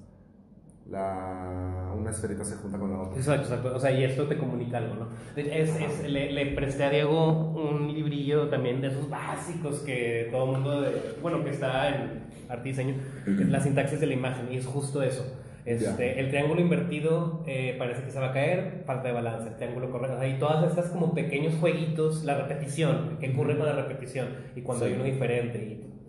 la, 0.90 1.94
una 1.98 2.10
esferita 2.10 2.44
se 2.44 2.56
junta 2.56 2.78
con 2.78 2.92
la 2.92 3.00
otra. 3.00 3.18
Exacto, 3.18 3.44
exacto. 3.44 3.76
O 3.76 3.80
sea, 3.80 3.92
y 3.92 4.04
esto 4.04 4.26
te 4.26 4.38
comunica 4.38 4.78
algo, 4.78 4.96
¿no? 4.96 5.08
Es, 5.36 5.70
es, 5.76 6.10
le, 6.10 6.32
le, 6.32 6.46
presté 6.48 6.84
a 6.84 6.90
Diego 6.90 7.52
un 7.52 7.94
librillo 7.94 8.50
también 8.50 8.82
de 8.82 8.88
esos 8.88 9.10
básicos 9.10 9.80
que 9.80 10.28
todo 10.32 10.46
el 10.46 10.52
mundo, 10.52 10.82
de, 10.82 10.92
bueno, 11.22 11.44
que 11.44 11.52
está 11.52 11.90
en 11.90 12.24
arte 12.50 12.70
y 12.70 12.72
diseño, 12.72 12.96
que 13.26 13.44
es 13.44 13.50
la 13.50 13.62
sintaxis 13.62 14.00
de 14.00 14.08
la 14.08 14.14
imagen, 14.14 14.52
y 14.52 14.58
es 14.58 14.66
justo 14.66 15.02
eso. 15.02 15.26
Este, 15.66 16.20
el 16.20 16.28
triángulo 16.28 16.60
invertido 16.60 17.42
eh, 17.48 17.76
parece 17.80 18.04
que 18.04 18.12
se 18.12 18.20
va 18.20 18.32
a 18.32 18.34
caer, 18.34 18.84
falta 18.86 19.08
de 19.08 19.14
balance, 19.14 19.48
el 19.48 19.56
triángulo 19.56 19.90
correcto, 19.90 20.18
o 20.18 20.20
sea, 20.20 20.28
y 20.28 20.38
todas 20.38 20.70
estas 20.70 20.88
como 20.88 21.14
pequeños 21.14 21.54
jueguitos, 21.62 22.26
la 22.26 22.36
repetición, 22.36 23.18
que 23.22 23.30
ocurre 23.30 23.58
con 23.58 23.66
la 23.66 23.74
repetición, 23.74 24.28
y 24.58 24.62
cuando 24.62 24.84
hay 24.84 24.94
uno 24.94 25.06
diferente, 25.06 25.58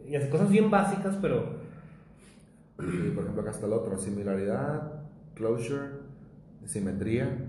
y, 0.07 0.11
y 0.11 0.17
así 0.17 0.29
cosas 0.29 0.51
bien 0.51 0.73
básicas, 0.73 1.17
pero 1.23 1.64
y 2.79 3.11
por 3.11 3.23
ejemplo, 3.23 3.43
acá 3.43 3.51
está 3.51 3.67
el 3.67 3.73
otro: 3.73 3.97
similaridad, 3.99 5.05
closure, 5.35 5.91
simetría, 6.65 7.49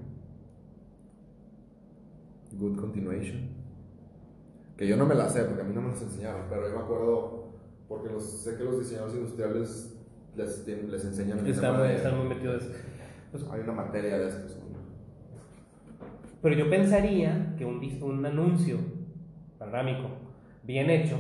good 2.54 2.80
continuation. 2.80 3.50
Que 4.78 4.88
yo 4.88 4.98
no 4.98 5.06
me 5.06 5.16
la 5.16 5.30
sé 5.30 5.44
porque 5.44 5.62
a 5.62 5.66
mí 5.66 5.74
no 5.74 5.82
me 5.82 5.90
las 5.90 6.02
enseñaron, 6.02 6.44
pero 6.50 6.70
yo 6.70 6.76
me 6.76 6.84
acuerdo 6.84 7.46
porque 7.88 8.10
los, 8.10 8.24
sé 8.24 8.58
que 8.58 8.64
los 8.64 8.80
diseñadores 8.80 9.16
industriales 9.16 9.98
les, 10.36 10.68
les 10.68 11.06
enseñan. 11.06 11.46
Están 11.48 12.18
muy 12.18 12.28
metidos. 12.28 12.64
Pues, 13.32 13.46
hay 13.52 13.62
una 13.62 13.74
materia 13.74 14.18
de 14.18 14.30
estos. 14.30 14.58
Pero 16.42 16.56
yo 16.56 16.70
pensaría 16.70 17.56
que 17.58 17.66
un, 17.66 17.82
un 18.04 18.26
anuncio 18.26 18.78
panorámico 19.58 20.10
bien 20.64 20.90
hecho 20.90 21.18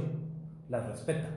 las 0.70 0.88
respeta. 0.88 1.30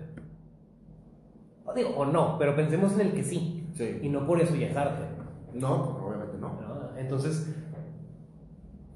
O 1.68 1.74
digo, 1.74 1.90
o 1.90 2.06
no, 2.06 2.38
pero 2.38 2.56
pensemos 2.56 2.94
en 2.94 3.00
el 3.00 3.12
que 3.12 3.22
sí. 3.22 3.68
sí. 3.74 4.00
Y 4.02 4.08
no 4.08 4.26
por 4.26 4.40
eso 4.40 4.54
ya 4.54 4.68
es 4.68 4.76
arte. 4.76 5.04
No, 5.52 5.98
obviamente 5.98 6.38
no. 6.38 6.58
Entonces, 6.96 7.46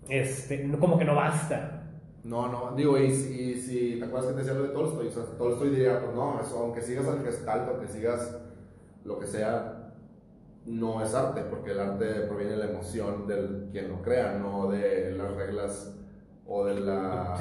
este, 0.08 0.70
como 0.78 0.98
que 0.98 1.04
no 1.04 1.14
basta. 1.14 1.90
No, 2.24 2.48
no, 2.48 2.76
digo, 2.76 2.96
y 2.98 3.10
si, 3.10 3.98
te 3.98 4.04
acuerdas 4.04 4.30
que 4.30 4.34
te 4.34 4.38
decía 4.40 4.54
lo 4.54 4.62
de 4.62 4.68
Tolstoy, 4.68 5.08
o 5.08 5.10
sea, 5.10 5.24
Tolstoy 5.36 5.70
diría, 5.70 6.00
pues 6.00 6.14
no, 6.14 6.40
eso, 6.40 6.60
aunque 6.60 6.80
sigas 6.80 7.06
al 7.08 7.24
gestalt, 7.24 7.68
aunque 7.68 7.88
sigas 7.88 8.38
lo 9.04 9.18
que 9.18 9.26
sea, 9.26 9.92
no 10.64 11.02
es 11.02 11.12
arte, 11.14 11.42
porque 11.42 11.72
el 11.72 11.80
arte 11.80 12.06
proviene 12.28 12.52
de 12.52 12.58
la 12.58 12.70
emoción 12.70 13.26
del 13.26 13.68
quien 13.72 13.88
lo 13.88 14.00
crea, 14.02 14.38
no 14.38 14.68
de 14.70 15.16
las 15.16 15.34
reglas 15.34 15.98
o 16.46 16.64
de 16.64 16.78
la, 16.78 17.36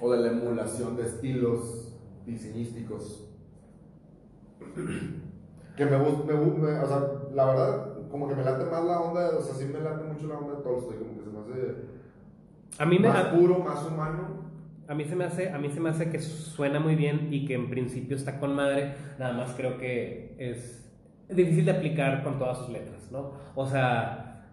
o 0.00 0.10
de 0.10 0.20
la 0.20 0.28
emulación 0.28 0.96
de 0.96 1.02
estilos 1.02 1.94
diseñísticos 2.24 3.29
que 5.76 5.86
me 5.86 5.96
gusta, 5.96 6.84
o 6.84 6.86
sea, 6.86 7.02
la 7.34 7.46
verdad, 7.46 8.08
como 8.10 8.28
que 8.28 8.34
me 8.34 8.44
late 8.44 8.64
más 8.64 8.84
la 8.84 9.00
onda, 9.00 9.38
o 9.38 9.42
sea, 9.42 9.54
sí 9.54 9.66
me 9.66 9.80
late 9.80 10.04
mucho 10.04 10.26
la 10.26 10.38
onda 10.38 10.56
de 10.56 10.62
Tolstoy, 10.62 10.96
como 10.96 11.16
que 11.16 11.24
se 11.24 11.30
me 11.30 11.38
hace 11.40 12.00
a 12.78 12.86
mí 12.86 12.98
me, 12.98 13.08
más 13.08 13.24
puro, 13.26 13.58
más 13.58 13.84
humano. 13.86 14.50
A 14.88 14.94
mí, 14.94 15.04
se 15.04 15.14
me 15.14 15.24
hace, 15.24 15.50
a 15.50 15.58
mí 15.58 15.70
se 15.70 15.80
me 15.80 15.90
hace 15.90 16.10
que 16.10 16.18
suena 16.18 16.80
muy 16.80 16.96
bien 16.96 17.28
y 17.30 17.44
que 17.44 17.54
en 17.54 17.70
principio 17.70 18.16
está 18.16 18.40
con 18.40 18.54
madre, 18.54 18.94
nada 19.18 19.34
más 19.34 19.52
creo 19.52 19.78
que 19.78 20.34
es 20.38 20.90
difícil 21.28 21.66
de 21.66 21.72
aplicar 21.72 22.24
con 22.24 22.38
todas 22.38 22.58
sus 22.58 22.70
letras, 22.70 23.10
¿no? 23.12 23.32
O 23.54 23.66
sea, 23.66 24.46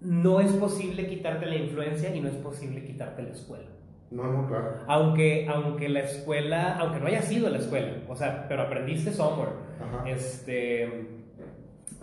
no 0.00 0.40
es 0.40 0.52
posible 0.52 1.06
quitarte 1.06 1.46
la 1.46 1.56
influencia 1.56 2.14
y 2.14 2.20
no 2.20 2.28
es 2.28 2.34
posible 2.34 2.84
quitarte 2.84 3.22
la 3.22 3.30
escuela. 3.30 3.70
No, 4.10 4.24
no, 4.24 4.46
claro. 4.46 4.76
Aunque, 4.86 5.46
aunque 5.48 5.88
la 5.88 6.00
escuela, 6.00 6.76
aunque 6.78 7.00
no 7.00 7.06
haya 7.06 7.22
sido 7.22 7.50
la 7.50 7.58
escuela, 7.58 7.92
o 8.08 8.14
sea, 8.14 8.46
pero 8.48 8.62
aprendiste 8.62 9.12
somewhere. 9.12 9.52
Este, 10.06 11.08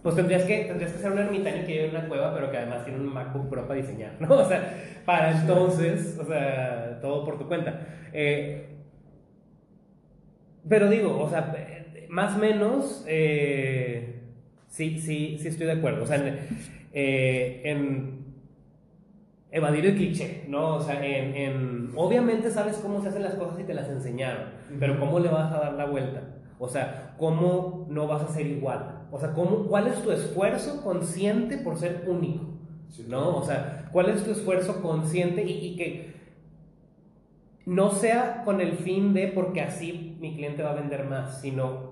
pues 0.02 0.16
tendrías 0.16 0.44
que, 0.44 0.66
tendrías 0.66 0.92
que 0.92 1.00
ser 1.00 1.12
un 1.12 1.20
ermitaño 1.20 1.66
que 1.66 1.74
vive 1.74 1.86
en 1.86 1.96
una 1.96 2.08
cueva, 2.08 2.34
pero 2.34 2.50
que 2.50 2.58
además 2.58 2.84
tiene 2.84 3.00
un 3.00 3.14
MacBook 3.14 3.50
Pro 3.50 3.68
para 3.68 3.80
diseñar, 3.80 4.16
¿no? 4.20 4.30
O 4.40 4.48
sea, 4.48 4.78
para 5.06 5.32
entonces, 5.40 6.18
o 6.20 6.26
sea, 6.26 7.00
todo 7.02 7.24
por 7.24 7.38
tu 7.38 7.48
cuenta. 7.48 7.88
Eh, 8.12 8.68
pero 10.68 10.90
digo, 10.90 11.20
o 11.20 11.30
sea, 11.30 11.54
más 12.10 12.36
o 12.36 12.40
menos, 12.40 13.06
eh, 13.08 14.22
sí, 14.68 15.00
sí, 15.00 15.38
sí 15.40 15.48
estoy 15.48 15.68
de 15.68 15.74
acuerdo. 15.74 16.04
O 16.04 16.08
sea, 16.08 16.18
en, 16.18 16.40
eh, 16.94 17.62
en 17.66 18.21
evadir 19.52 19.86
el 19.86 19.96
cliché, 19.96 20.46
¿no? 20.48 20.76
O 20.76 20.82
sea, 20.82 21.06
en, 21.06 21.92
obviamente 21.96 22.50
sabes 22.50 22.78
cómo 22.78 23.02
se 23.02 23.10
hacen 23.10 23.24
las 23.24 23.36
cosas 23.36 23.60
y 23.60 23.64
te 23.64 23.74
las 23.74 23.90
enseñaron, 23.90 24.46
pero 24.80 25.00
¿cómo 25.00 25.20
le 25.20 25.30
vas 25.30 25.52
a 25.52 25.60
dar 25.60 25.74
la 25.74 25.86
vuelta? 25.86 26.22
O 26.58 26.70
sea, 26.70 27.16
¿cómo 27.18 27.86
no 27.90 28.08
vas 28.08 28.24
a 28.24 28.28
ser 28.28 28.48
igual? 28.48 29.08
O 29.12 29.20
sea, 29.20 29.34
¿cómo, 29.34 29.68
¿cuál 29.68 29.88
es 29.88 30.02
tu 30.02 30.12
esfuerzo 30.12 30.82
consciente 30.84 31.58
por 31.58 31.78
ser 31.78 32.06
único? 32.08 32.46
¿No? 33.08 33.38
O 33.38 33.44
sea, 33.44 33.90
¿cuál 33.92 34.10
es 34.10 34.24
tu 34.24 34.32
esfuerzo 34.32 34.82
consciente 34.82 35.44
y, 35.44 35.52
y 35.52 35.76
que 35.76 36.14
no 37.66 37.92
sea 37.92 38.44
con 38.44 38.62
el 38.62 38.74
fin 38.74 39.14
de 39.14 39.28
porque 39.28 39.62
así 39.62 40.18
mi 40.20 40.36
cliente 40.36 40.64
va 40.64 40.72
a 40.72 40.76
vender 40.76 41.06
más, 41.06 41.42
sino 41.42 41.92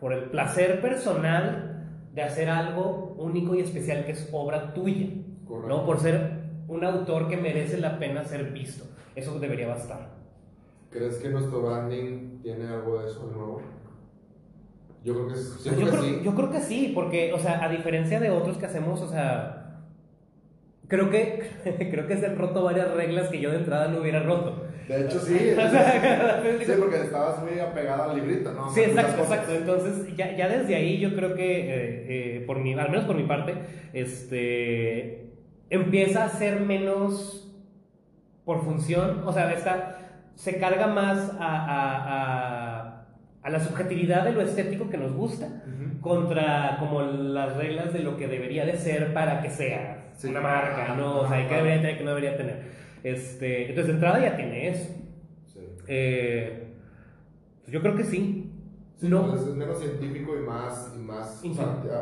por 0.00 0.12
el 0.12 0.24
placer 0.24 0.80
personal 0.80 1.76
de 2.14 2.22
hacer 2.22 2.48
algo 2.48 3.14
único 3.18 3.54
y 3.54 3.60
especial 3.60 4.04
que 4.04 4.12
es 4.12 4.28
obra 4.32 4.74
tuya, 4.74 5.08
¿no? 5.48 5.84
Por 5.84 6.00
ser 6.00 6.35
un 6.68 6.84
autor 6.84 7.28
que 7.28 7.36
merece 7.36 7.78
la 7.78 7.98
pena 7.98 8.24
ser 8.24 8.52
visto. 8.52 8.84
Eso 9.14 9.38
debería 9.38 9.68
bastar. 9.68 10.10
¿Crees 10.90 11.16
que 11.16 11.28
nuestro 11.28 11.62
branding 11.62 12.40
tiene 12.42 12.66
algo 12.68 13.00
de 13.00 13.08
eso 13.08 13.30
nuevo? 13.34 13.62
Yo 15.04 15.14
creo 15.14 15.28
que, 15.28 15.36
sí. 15.36 16.20
Yo 16.24 16.34
creo 16.34 16.50
que 16.50 16.60
sí, 16.60 16.92
porque, 16.94 17.32
o 17.32 17.38
sea, 17.38 17.64
a 17.64 17.68
diferencia 17.68 18.18
de 18.18 18.30
otros 18.30 18.56
que 18.56 18.66
hacemos, 18.66 19.00
o 19.00 19.08
sea, 19.08 19.80
creo 20.88 21.10
que, 21.10 21.48
creo 21.90 22.06
que 22.06 22.16
se 22.16 22.26
han 22.26 22.36
roto 22.36 22.64
varias 22.64 22.92
reglas 22.92 23.28
que 23.28 23.40
yo 23.40 23.50
de 23.50 23.58
entrada 23.58 23.88
no 23.88 24.00
hubiera 24.00 24.22
roto. 24.22 24.64
De 24.88 25.04
hecho, 25.04 25.18
sí. 25.20 25.38
sí, 26.66 26.72
porque 26.78 27.02
estabas 27.02 27.42
muy 27.42 27.58
apegada 27.58 28.10
al 28.10 28.16
librito, 28.16 28.52
¿no? 28.52 28.72
Sí, 28.72 28.80
exacto, 28.80 29.22
exacto. 29.22 29.52
Entonces, 29.54 30.16
ya, 30.16 30.36
ya, 30.36 30.48
desde 30.48 30.74
ahí 30.74 30.98
yo 30.98 31.14
creo 31.14 31.34
que, 31.34 31.60
eh, 31.60 32.06
eh, 32.08 32.44
por 32.46 32.58
mi, 32.58 32.74
al 32.74 32.90
menos 32.90 33.04
por 33.04 33.16
mi 33.16 33.24
parte, 33.24 33.54
este 33.92 35.25
empieza 35.70 36.24
a 36.24 36.28
ser 36.28 36.60
menos 36.60 37.54
por 38.44 38.64
función, 38.64 39.22
o 39.26 39.32
sea, 39.32 39.52
esta, 39.52 39.98
se 40.34 40.58
carga 40.58 40.86
más 40.86 41.32
a, 41.38 42.92
a, 43.42 43.50
la 43.50 43.60
subjetividad 43.60 44.24
de 44.24 44.32
lo 44.32 44.40
estético 44.40 44.90
que 44.90 44.98
nos 44.98 45.12
gusta 45.12 45.62
contra 46.00 46.76
como 46.80 47.02
las 47.02 47.56
reglas 47.56 47.92
de 47.92 48.00
lo 48.00 48.16
que 48.16 48.26
debería 48.26 48.64
de 48.64 48.76
ser 48.76 49.14
para 49.14 49.40
que 49.40 49.50
sea 49.50 50.12
una 50.24 50.40
marca, 50.40 50.94
¿no? 50.96 51.20
O 51.20 51.28
sea, 51.28 51.48
que 51.48 51.54
debería 51.54 51.80
tener, 51.80 51.98
que 51.98 52.04
no 52.04 52.10
debería 52.10 52.36
tener. 52.36 52.62
Este, 53.02 53.68
entonces, 53.68 53.86
de 53.86 53.92
entrada 53.92 54.20
ya 54.20 54.36
tiene 54.36 54.68
eso. 54.68 54.94
Eh, 55.86 56.74
pues 57.62 57.72
yo 57.72 57.80
creo 57.80 57.96
que 57.96 58.04
sí. 58.04 58.50
no. 59.02 59.30
Pues 59.30 59.42
es 59.42 59.54
menos 59.54 59.78
científico 59.78 60.36
y 60.36 60.42
más, 60.42 60.92
y 60.96 61.04
más 61.04 61.42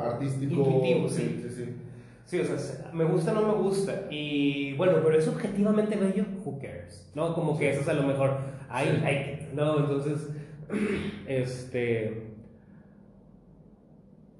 artístico. 0.02 0.54
Intuitivo, 0.54 1.08
sí. 1.08 1.40
sí, 1.42 1.50
sí. 1.50 1.76
Sí, 2.24 2.40
o 2.40 2.44
sea, 2.44 2.90
me 2.92 3.04
gusta 3.04 3.32
o 3.32 3.34
no 3.34 3.48
me 3.48 3.62
gusta. 3.62 4.06
Y 4.10 4.74
bueno, 4.76 4.94
pero 5.04 5.18
es 5.18 5.28
objetivamente 5.28 5.96
bello, 5.96 6.24
who 6.44 6.58
cares? 6.58 7.10
¿No? 7.14 7.34
Como 7.34 7.58
que 7.58 7.70
eso 7.70 7.82
es 7.82 7.88
a 7.88 7.92
lo 7.92 8.02
mejor, 8.04 8.38
I 8.70 9.02
like 9.02 9.32
it, 9.32 9.52
¿no? 9.52 9.78
Entonces, 9.78 10.30
este. 11.26 12.32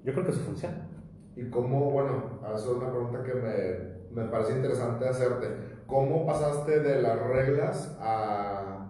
Yo 0.03 0.13
creo 0.13 0.25
que 0.25 0.31
eso 0.31 0.41
funciona. 0.41 0.87
Y 1.35 1.49
cómo, 1.49 1.91
bueno, 1.91 2.39
ahora 2.43 2.57
es 2.57 2.65
una 2.65 2.89
pregunta 2.89 3.23
que 3.23 3.33
me, 3.33 4.21
me 4.23 4.29
parece 4.29 4.53
interesante 4.53 5.07
hacerte. 5.07 5.47
¿Cómo 5.85 6.25
pasaste 6.25 6.79
de 6.79 7.01
las 7.01 7.19
reglas 7.19 7.95
a, 7.99 8.87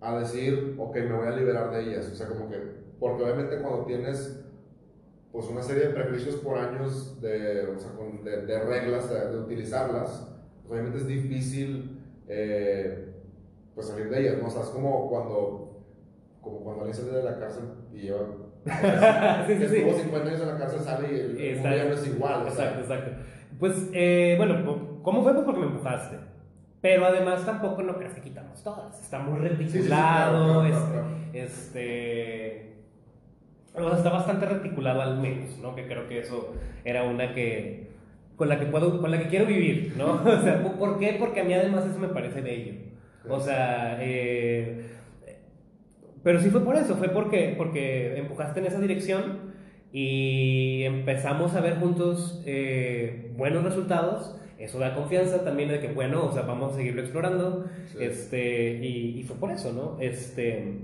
a 0.00 0.18
decir, 0.18 0.76
ok, 0.78 0.96
me 0.96 1.12
voy 1.12 1.26
a 1.26 1.32
liberar 1.32 1.70
de 1.70 1.82
ellas? 1.82 2.10
O 2.10 2.14
sea, 2.14 2.28
como 2.28 2.48
que, 2.48 2.56
porque 2.98 3.24
obviamente 3.24 3.60
cuando 3.60 3.84
tienes 3.84 4.42
pues 5.32 5.46
una 5.46 5.62
serie 5.62 5.88
de 5.88 5.94
prejuicios 5.94 6.36
por 6.36 6.58
años 6.58 7.20
de, 7.20 7.66
o 7.66 7.78
sea, 7.78 7.92
con, 7.92 8.24
de, 8.24 8.46
de, 8.46 8.58
reglas, 8.64 9.08
de, 9.08 9.38
utilizarlas, 9.38 10.28
pues 10.62 10.72
obviamente 10.72 10.98
es 10.98 11.06
difícil 11.06 12.00
eh, 12.28 13.12
pues 13.74 13.88
salir 13.88 14.10
de 14.10 14.20
ellas, 14.20 14.38
¿no? 14.40 14.48
O 14.48 14.50
sea, 14.50 14.62
es 14.62 14.68
como 14.68 15.08
cuando, 15.08 15.84
como 16.40 16.60
cuando 16.64 16.84
alguien 16.84 16.94
sale 16.94 17.16
de 17.16 17.22
la 17.22 17.38
cárcel 17.38 17.64
y 17.92 18.02
lleva... 18.02 18.26
sí, 19.46 19.56
sí, 19.56 19.64
estuvo 19.64 19.94
50 19.94 20.28
años 20.28 20.40
en 20.42 20.48
la 20.48 20.58
cárcel, 20.58 20.80
sale 20.80 21.08
y 21.12 21.20
el, 21.20 21.54
mundo 21.56 21.76
ya 21.76 21.84
no 21.84 21.94
es 21.94 22.06
igual. 22.06 22.46
Exacto, 22.46 22.80
exacto. 22.80 23.10
Pues, 23.58 23.88
eh, 23.92 24.34
bueno, 24.36 25.00
¿cómo 25.02 25.22
fue? 25.22 25.32
Pues 25.32 25.44
porque 25.44 25.60
me 25.60 25.66
empujaste. 25.66 26.16
Pero 26.80 27.04
además 27.04 27.44
tampoco 27.44 27.82
no 27.82 27.96
creas 27.96 28.14
que 28.14 28.22
quitamos 28.22 28.62
todas. 28.62 29.00
Está 29.00 29.18
muy 29.18 29.38
reticulado. 29.38 30.64
este, 30.64 31.42
este 31.44 32.69
está 33.74 34.10
bastante 34.10 34.46
reticulado 34.46 35.02
al 35.02 35.18
menos, 35.18 35.58
¿no? 35.58 35.74
Que 35.74 35.86
creo 35.86 36.08
que 36.08 36.20
eso 36.20 36.54
era 36.84 37.04
una 37.04 37.34
que 37.34 37.90
con 38.36 38.48
la 38.48 38.58
que 38.58 38.66
puedo, 38.66 39.00
con 39.00 39.10
la 39.10 39.18
que 39.18 39.28
quiero 39.28 39.46
vivir, 39.46 39.94
¿no? 39.98 40.22
O 40.24 40.42
sea, 40.42 40.62
¿por 40.62 40.98
qué? 40.98 41.16
Porque 41.18 41.40
a 41.40 41.44
mí 41.44 41.52
además 41.52 41.84
eso 41.86 41.98
me 41.98 42.08
parece 42.08 42.40
bello. 42.40 42.72
O 43.28 43.38
sea, 43.38 43.98
eh, 44.00 44.86
pero 46.22 46.40
sí 46.40 46.50
fue 46.50 46.64
por 46.64 46.76
eso, 46.76 46.96
fue 46.96 47.10
porque, 47.10 47.54
porque 47.56 48.16
empujaste 48.16 48.60
en 48.60 48.66
esa 48.66 48.80
dirección 48.80 49.52
y 49.92 50.82
empezamos 50.84 51.54
a 51.54 51.60
ver 51.60 51.76
juntos 51.76 52.42
eh, 52.46 53.30
buenos 53.36 53.64
resultados. 53.64 54.36
Eso 54.58 54.78
da 54.78 54.94
confianza 54.94 55.42
también 55.42 55.70
de 55.70 55.80
que, 55.80 55.88
bueno, 55.88 56.26
o 56.26 56.32
sea, 56.32 56.42
vamos 56.42 56.74
a 56.74 56.76
seguirlo 56.76 57.00
explorando. 57.00 57.66
Sí. 57.86 57.98
Este, 58.00 58.78
y, 58.82 59.18
y 59.18 59.22
fue 59.22 59.36
por 59.36 59.50
eso, 59.50 59.72
¿no? 59.72 59.98
Este, 60.00 60.80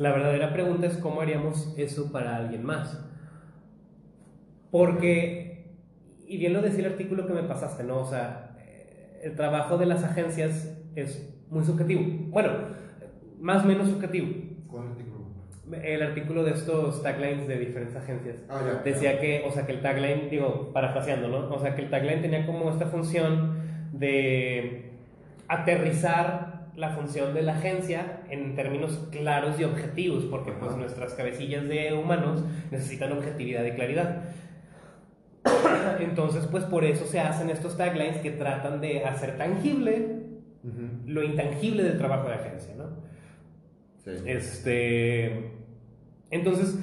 la 0.00 0.12
verdadera 0.12 0.52
pregunta 0.52 0.86
es 0.86 0.96
cómo 0.96 1.20
haríamos 1.20 1.74
eso 1.76 2.10
para 2.10 2.36
alguien 2.36 2.64
más. 2.64 3.06
Porque, 4.70 5.66
y 6.26 6.38
bien 6.38 6.52
lo 6.54 6.62
decía 6.62 6.86
el 6.86 6.92
artículo 6.92 7.26
que 7.26 7.34
me 7.34 7.42
pasaste, 7.42 7.84
¿no? 7.84 7.98
O 7.98 8.06
sea, 8.06 8.56
eh, 8.60 9.20
el 9.24 9.34
trabajo 9.36 9.76
de 9.78 9.86
las 9.86 10.02
agencias 10.04 10.76
es 10.94 11.34
muy 11.50 11.64
subjetivo. 11.64 12.02
Bueno, 12.30 12.50
más 13.40 13.64
o 13.64 13.68
menos 13.68 13.88
subjetivo. 13.88 14.28
¿Cuál 14.68 14.88
artículo? 14.88 15.20
El 15.82 16.02
artículo 16.02 16.44
de 16.44 16.52
estos 16.52 17.02
taglines 17.02 17.46
de 17.46 17.58
diferentes 17.58 17.94
agencias 17.96 18.36
Ah, 18.48 18.60
ya. 18.64 18.82
decía 18.82 19.20
que, 19.20 19.44
o 19.46 19.52
sea, 19.52 19.66
que 19.66 19.72
el 19.72 19.82
tagline, 19.82 20.30
digo, 20.30 20.72
parafraseando, 20.72 21.28
¿no? 21.28 21.54
O 21.54 21.58
sea, 21.60 21.74
que 21.74 21.82
el 21.82 21.90
tagline 21.90 22.22
tenía 22.22 22.46
como 22.46 22.70
esta 22.70 22.86
función 22.86 23.58
de 23.92 24.92
aterrizar 25.46 26.49
la 26.76 26.90
función 26.90 27.34
de 27.34 27.42
la 27.42 27.56
agencia 27.56 28.20
en 28.30 28.54
términos 28.54 29.08
claros 29.10 29.58
y 29.58 29.64
objetivos, 29.64 30.24
porque 30.24 30.52
pues 30.52 30.76
nuestras 30.76 31.14
cabecillas 31.14 31.68
de 31.68 31.92
humanos 31.92 32.44
necesitan 32.70 33.12
objetividad 33.12 33.64
y 33.64 33.72
claridad. 33.72 34.24
Entonces, 36.00 36.46
pues 36.46 36.64
por 36.64 36.84
eso 36.84 37.06
se 37.06 37.20
hacen 37.20 37.50
estos 37.50 37.76
taglines 37.76 38.18
que 38.18 38.30
tratan 38.30 38.80
de 38.80 39.04
hacer 39.04 39.36
tangible 39.36 40.20
lo 41.06 41.22
intangible 41.22 41.82
del 41.82 41.96
trabajo 41.96 42.28
de 42.28 42.34
agencia, 42.34 42.74
¿no? 42.76 42.84
Sí. 44.04 44.10
Este. 44.26 45.52
Entonces. 46.30 46.78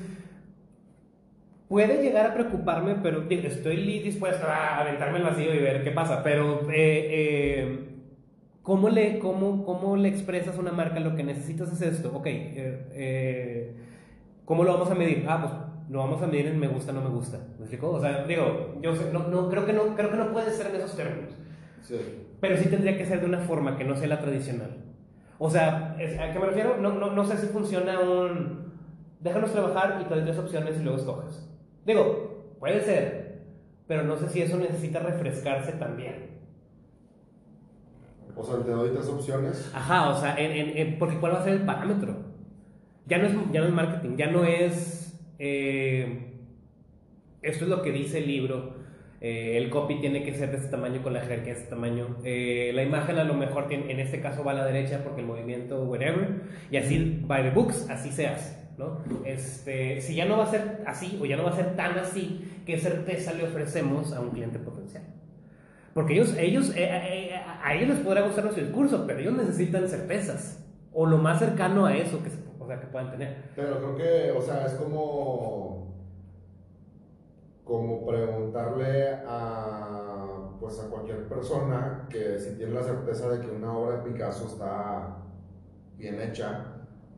Puede 1.67 2.01
llegar 2.01 2.27
a 2.27 2.34
preocuparme, 2.34 2.96
pero 3.03 3.25
estoy 3.29 3.75
dispuesto 4.00 4.48
a 4.48 4.79
aventarme 4.79 5.17
el 5.17 5.25
vacío 5.25 5.53
y 5.53 5.60
ver 5.60 5.84
qué 5.84 5.91
pasa. 5.91 6.24
Pero, 6.24 6.62
eh, 6.72 7.08
eh, 7.12 7.97
¿cómo, 8.67 8.89
le, 8.89 9.17
cómo, 9.19 9.63
¿cómo 9.65 9.95
le 9.95 10.09
expresas 10.09 10.57
a 10.57 10.59
una 10.59 10.74
marca 10.74 11.00
lo 11.00 11.15
que 11.15 11.24
necesitas 11.24 11.71
es 11.71 11.81
esto? 11.81 12.12
Ok, 12.13 12.27
eh, 12.27 12.88
eh, 12.91 13.75
¿cómo 14.43 14.65
lo 14.65 14.74
vamos 14.74 14.91
a 14.91 14.95
medir? 14.95 15.25
Ah, 15.25 15.39
pues 15.41 15.53
lo 15.89 16.00
vamos 16.00 16.21
a 16.21 16.27
medir 16.27 16.47
en 16.47 16.59
me 16.59 16.67
gusta, 16.67 16.91
no 16.91 17.00
me 17.01 17.09
gusta. 17.09 17.38
¿Me 17.57 17.62
explico? 17.63 17.91
O 17.91 18.01
sea, 18.01 18.25
digo, 18.25 18.75
yo 18.81 18.93
sé- 18.93 19.09
no, 19.13 19.29
no, 19.29 19.50
creo, 19.50 19.65
que 19.65 19.71
no, 19.71 19.95
creo 19.95 20.12
que 20.12 20.17
no 20.17 20.33
puede 20.33 20.51
ser 20.51 20.67
en 20.67 20.75
esos 20.75 20.97
términos. 20.97 21.31
Sí. 21.81 21.95
Pero 22.41 22.57
sí 22.57 22.67
tendría 22.67 22.97
que 22.97 23.05
ser 23.05 23.21
de 23.21 23.25
una 23.25 23.39
forma 23.39 23.77
que 23.77 23.86
no 23.86 23.95
sea 23.95 24.09
la 24.09 24.19
tradicional. 24.19 24.83
O 25.39 25.50
sea, 25.50 25.93
¿a 25.93 26.33
qué 26.33 26.38
me 26.39 26.47
refiero? 26.47 26.75
No, 26.77 26.93
no, 26.93 27.12
no 27.12 27.24
sé 27.25 27.38
si 27.38 27.47
funciona 27.47 28.01
un... 28.01 28.67
Déjanos 29.21 29.53
trabajar 29.53 30.00
y 30.01 30.09
te 30.09 30.13
doy 30.13 30.25
tres 30.25 30.38
opciones 30.38 30.75
y 30.77 30.83
luego 30.83 30.97
escoges. 31.00 31.50
Digo, 31.86 32.53
puede 32.59 32.81
ser, 32.81 33.43
pero 33.88 34.03
no 34.03 34.17
sé 34.17 34.27
si 34.27 34.41
eso 34.41 34.57
necesita 34.57 35.00
refrescarse 35.00 35.71
también. 35.71 36.37
O 38.38 38.44
sea, 38.46 38.58
te 38.63 38.72
doy 38.72 38.89
tres 38.91 39.08
opciones. 39.08 39.72
Ajá, 39.74 40.10
o 40.10 40.20
sea, 40.20 40.36
en, 40.38 40.51
en- 40.51 40.77
en- 40.77 41.00
porque 41.00 41.17
¿cuál 41.17 41.34
va 41.34 41.39
a 41.39 41.44
ser 41.44 41.53
el 41.53 41.62
parámetro? 41.65 42.15
Ya 43.08 43.17
no 43.17 43.25
es, 43.27 43.34
ya 43.51 43.62
no 43.62 43.67
es 43.67 43.74
marketing, 43.74 44.15
ya 44.17 44.27
no 44.32 44.44
es... 44.44 45.20
eh, 45.39 46.24
esto 47.41 47.63
es 47.65 47.70
lo 47.70 47.82
que 47.82 47.91
dice 47.91 48.20
el 48.20 48.27
libro. 48.27 48.75
eh, 49.20 49.58
el 49.58 49.70
copy 49.72 50.00
tiene 50.00 50.22
que 50.24 50.34
ser 50.36 50.51
de 50.51 50.58
este 50.58 50.70
tamaño 50.70 51.01
con 51.01 51.12
la 51.13 51.22
jerarquía 51.22 51.53
de 51.53 51.60
este 51.60 51.70
tamaño. 51.72 52.17
eh, 52.24 52.72
la 52.75 52.84
imagen 52.84 53.17
a 53.17 53.24
lo 53.24 53.34
mejor 53.34 53.67
tiene- 53.67 53.91
en 53.91 54.00
este 54.00 54.20
caso 54.22 54.44
va 54.44 54.51
a 54.51 54.56
la 54.56 54.65
derecha 54.65 55.01
porque 55.03 55.22
el 55.22 55.27
movimiento, 55.27 55.82
whatever. 55.86 56.41
Y 56.70 56.77
así, 56.77 57.24
by 57.25 57.41
the 57.44 57.50
books, 57.51 57.89
así 57.89 58.12
se 58.12 58.27
hace. 58.27 58.58
¿no? 58.77 59.00
Este, 59.25 60.01
si 60.01 60.13
ya 60.13 60.25
no 60.25 60.38
va 60.38 60.44
a 60.44 60.51
ser 60.51 60.84
así 60.86 61.17
o 61.20 61.25
ya 61.25 61.36
no 61.36 61.44
va 61.46 61.50
a 61.50 61.56
ser 61.56 61.75
tan 61.75 61.98
así, 61.98 62.48
¿qué 62.63 62.77
certeza 62.77 63.34
le 63.34 63.46
ofrecemos 63.46 64.13
a 64.13 64.20
un 64.20 64.29
cliente 64.29 64.60
potencial? 64.60 65.01
Porque 65.98 66.13
ellos, 66.13 66.36
ellos 66.38 66.70
eh, 66.75 66.86
eh, 66.86 67.42
a 67.63 67.74
ellos 67.74 67.89
les 67.89 68.06
podrá 68.06 68.22
gustar 68.22 68.44
nuestro 68.44 68.63
discurso, 68.63 69.04
pero 69.08 69.18
ellos 69.18 69.34
necesitan 69.34 69.89
certezas. 69.89 70.63
O 70.94 71.08
lo 71.08 71.18
más 71.18 71.39
cercano 71.39 71.88
a 71.88 71.98
eso 71.98 72.22
que, 72.22 72.30
o 72.60 72.68
sea, 72.68 72.79
que 72.79 72.86
puedan 72.86 73.10
tener. 73.10 73.50
Pero 73.55 73.79
creo 73.79 73.96
que, 73.96 74.31
o 74.38 74.40
sea, 74.40 74.68
es 74.68 74.74
como. 74.74 75.98
Como 77.64 78.05
preguntarle 78.05 79.10
a. 79.27 80.51
Pues 80.60 80.79
a 80.79 80.88
cualquier 80.88 81.27
persona 81.27 82.07
que 82.12 82.38
si 82.38 82.55
tiene 82.57 82.74
la 82.74 82.83
certeza 82.83 83.29
de 83.29 83.40
que 83.40 83.50
una 83.50 83.75
obra 83.75 83.98
de 83.98 84.12
Picasso 84.12 84.46
está 84.46 85.18
bien 85.98 86.22
hecha, 86.22 86.75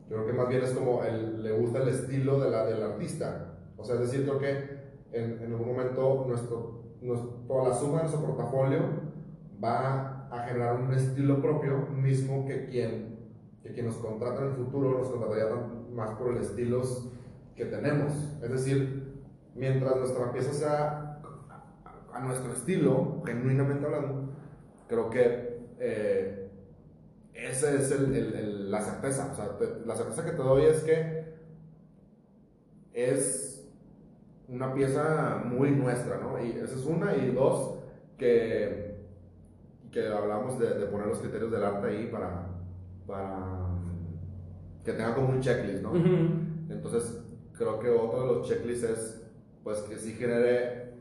yo 0.09 0.15
creo 0.15 0.27
que 0.27 0.33
más 0.33 0.47
bien 0.47 0.63
es 0.63 0.71
como 0.71 1.03
el, 1.03 1.43
le 1.43 1.51
gusta 1.51 1.79
el 1.79 1.89
estilo 1.89 2.39
de 2.39 2.49
la, 2.49 2.65
del 2.65 2.81
artista. 2.81 3.55
O 3.75 3.83
sea, 3.83 3.95
es 3.95 4.01
decir, 4.03 4.23
creo 4.23 4.39
que 4.39 4.79
en, 5.11 5.43
en 5.43 5.51
algún 5.51 5.67
momento 5.67 6.23
nuestro, 6.29 6.78
nuestro, 7.01 7.67
la 7.67 7.73
suma 7.73 7.97
de 7.97 8.03
nuestro 8.03 8.25
portafolio 8.25 8.79
va 9.63 10.27
a 10.31 10.39
generar 10.47 10.75
un 10.79 10.93
estilo 10.93 11.41
propio 11.41 11.87
mismo 11.87 12.45
que 12.45 12.67
quien, 12.67 13.19
que 13.63 13.73
quien 13.73 13.85
nos 13.87 13.95
contrata 13.95 14.41
en 14.41 14.47
el 14.49 14.53
futuro 14.53 14.97
nos 14.99 15.09
contrataría 15.09 15.45
más 15.91 16.11
por 16.11 16.31
el 16.31 16.37
estilos 16.41 17.09
que 17.55 17.65
tenemos. 17.65 18.13
Es 18.41 18.49
decir, 18.49 19.21
mientras 19.55 19.95
nuestra 19.97 20.31
pieza 20.31 20.53
sea 20.53 21.21
a, 22.13 22.19
nuestro 22.21 22.51
estilo, 22.53 23.21
genuinamente 23.25 23.85
hablando, 23.85 24.33
creo 24.87 25.09
que 25.09 25.59
eh, 25.79 26.51
esa 27.33 27.71
es 27.73 27.91
el- 27.91 28.69
la 28.71 28.81
certeza. 28.81 29.29
O 29.31 29.35
sea, 29.35 29.57
la 29.85 29.95
certeza 29.95 30.25
que 30.25 30.31
te 30.31 30.37
doy 30.37 30.65
es 30.65 30.83
que 30.83 31.33
es 32.93 33.48
una 34.49 34.73
pieza 34.73 35.41
muy 35.45 35.71
nuestra, 35.71 36.17
¿no? 36.17 36.43
Y 36.43 36.51
esa 36.51 36.75
es 36.75 36.85
una. 36.85 37.15
Y 37.15 37.31
dos, 37.31 37.79
que, 38.17 38.97
que 39.91 40.07
hablamos 40.07 40.59
de, 40.59 40.73
de 40.77 40.85
poner 40.87 41.07
los 41.07 41.19
criterios 41.19 41.51
del 41.51 41.63
arte 41.63 41.87
ahí 41.87 42.09
para, 42.11 42.47
para 43.07 43.67
que 44.83 44.93
tenga 44.93 45.15
como 45.15 45.29
un 45.29 45.39
checklist, 45.41 45.83
¿no? 45.83 45.93
Entonces, 46.69 47.23
creo 47.57 47.79
que 47.79 47.89
otro 47.89 48.21
de 48.21 48.27
los 48.39 48.47
checklists 48.47 48.83
es, 48.89 49.31
pues, 49.63 49.79
que 49.81 49.97
sí 49.97 50.13
genere 50.13 50.93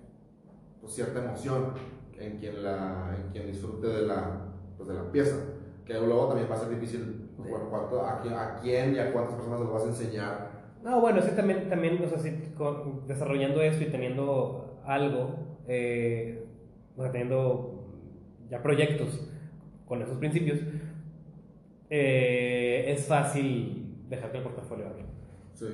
pues, 0.80 0.94
cierta 0.94 1.24
emoción 1.24 1.72
en 2.18 2.38
quien, 2.38 2.62
la, 2.62 3.16
en 3.16 3.30
quien 3.32 3.46
disfrute 3.46 3.86
de 3.86 4.02
la, 4.02 4.46
pues, 4.76 4.88
de 4.88 4.94
la 4.94 5.10
pieza. 5.10 5.36
Que 5.84 5.94
luego 5.94 6.28
también 6.28 6.48
va 6.50 6.54
a 6.56 6.58
ser 6.58 6.68
difícil, 6.70 7.30
bueno, 7.38 7.68
cuánto- 7.70 8.04
a, 8.04 8.20
a 8.20 8.60
quién 8.60 8.94
y 8.94 8.98
a 8.98 9.10
cuántas 9.12 9.34
personas 9.36 9.60
lo 9.60 9.72
vas 9.72 9.84
a 9.84 9.88
enseñar. 9.88 10.50
No, 10.82 11.00
bueno, 11.00 11.20
sí, 11.22 11.30
también, 11.34 11.68
también 11.68 12.02
o 12.02 12.08
sea, 12.08 12.18
sí, 12.18 12.52
con- 12.56 13.06
desarrollando 13.06 13.60
esto 13.62 13.82
y 13.84 13.88
teniendo 13.90 14.80
algo, 14.86 15.58
eh, 15.66 16.44
o 16.96 17.02
sea, 17.02 17.10
teniendo 17.12 17.84
ya 18.50 18.62
proyectos 18.62 19.28
con 19.86 20.02
esos 20.02 20.16
principios, 20.18 20.60
eh, 21.90 22.84
es 22.88 23.06
fácil 23.06 23.94
dejar 24.08 24.30
que 24.30 24.38
el 24.38 24.44
portafolio 24.44 24.86
hable. 24.86 25.04
Sí. 25.54 25.66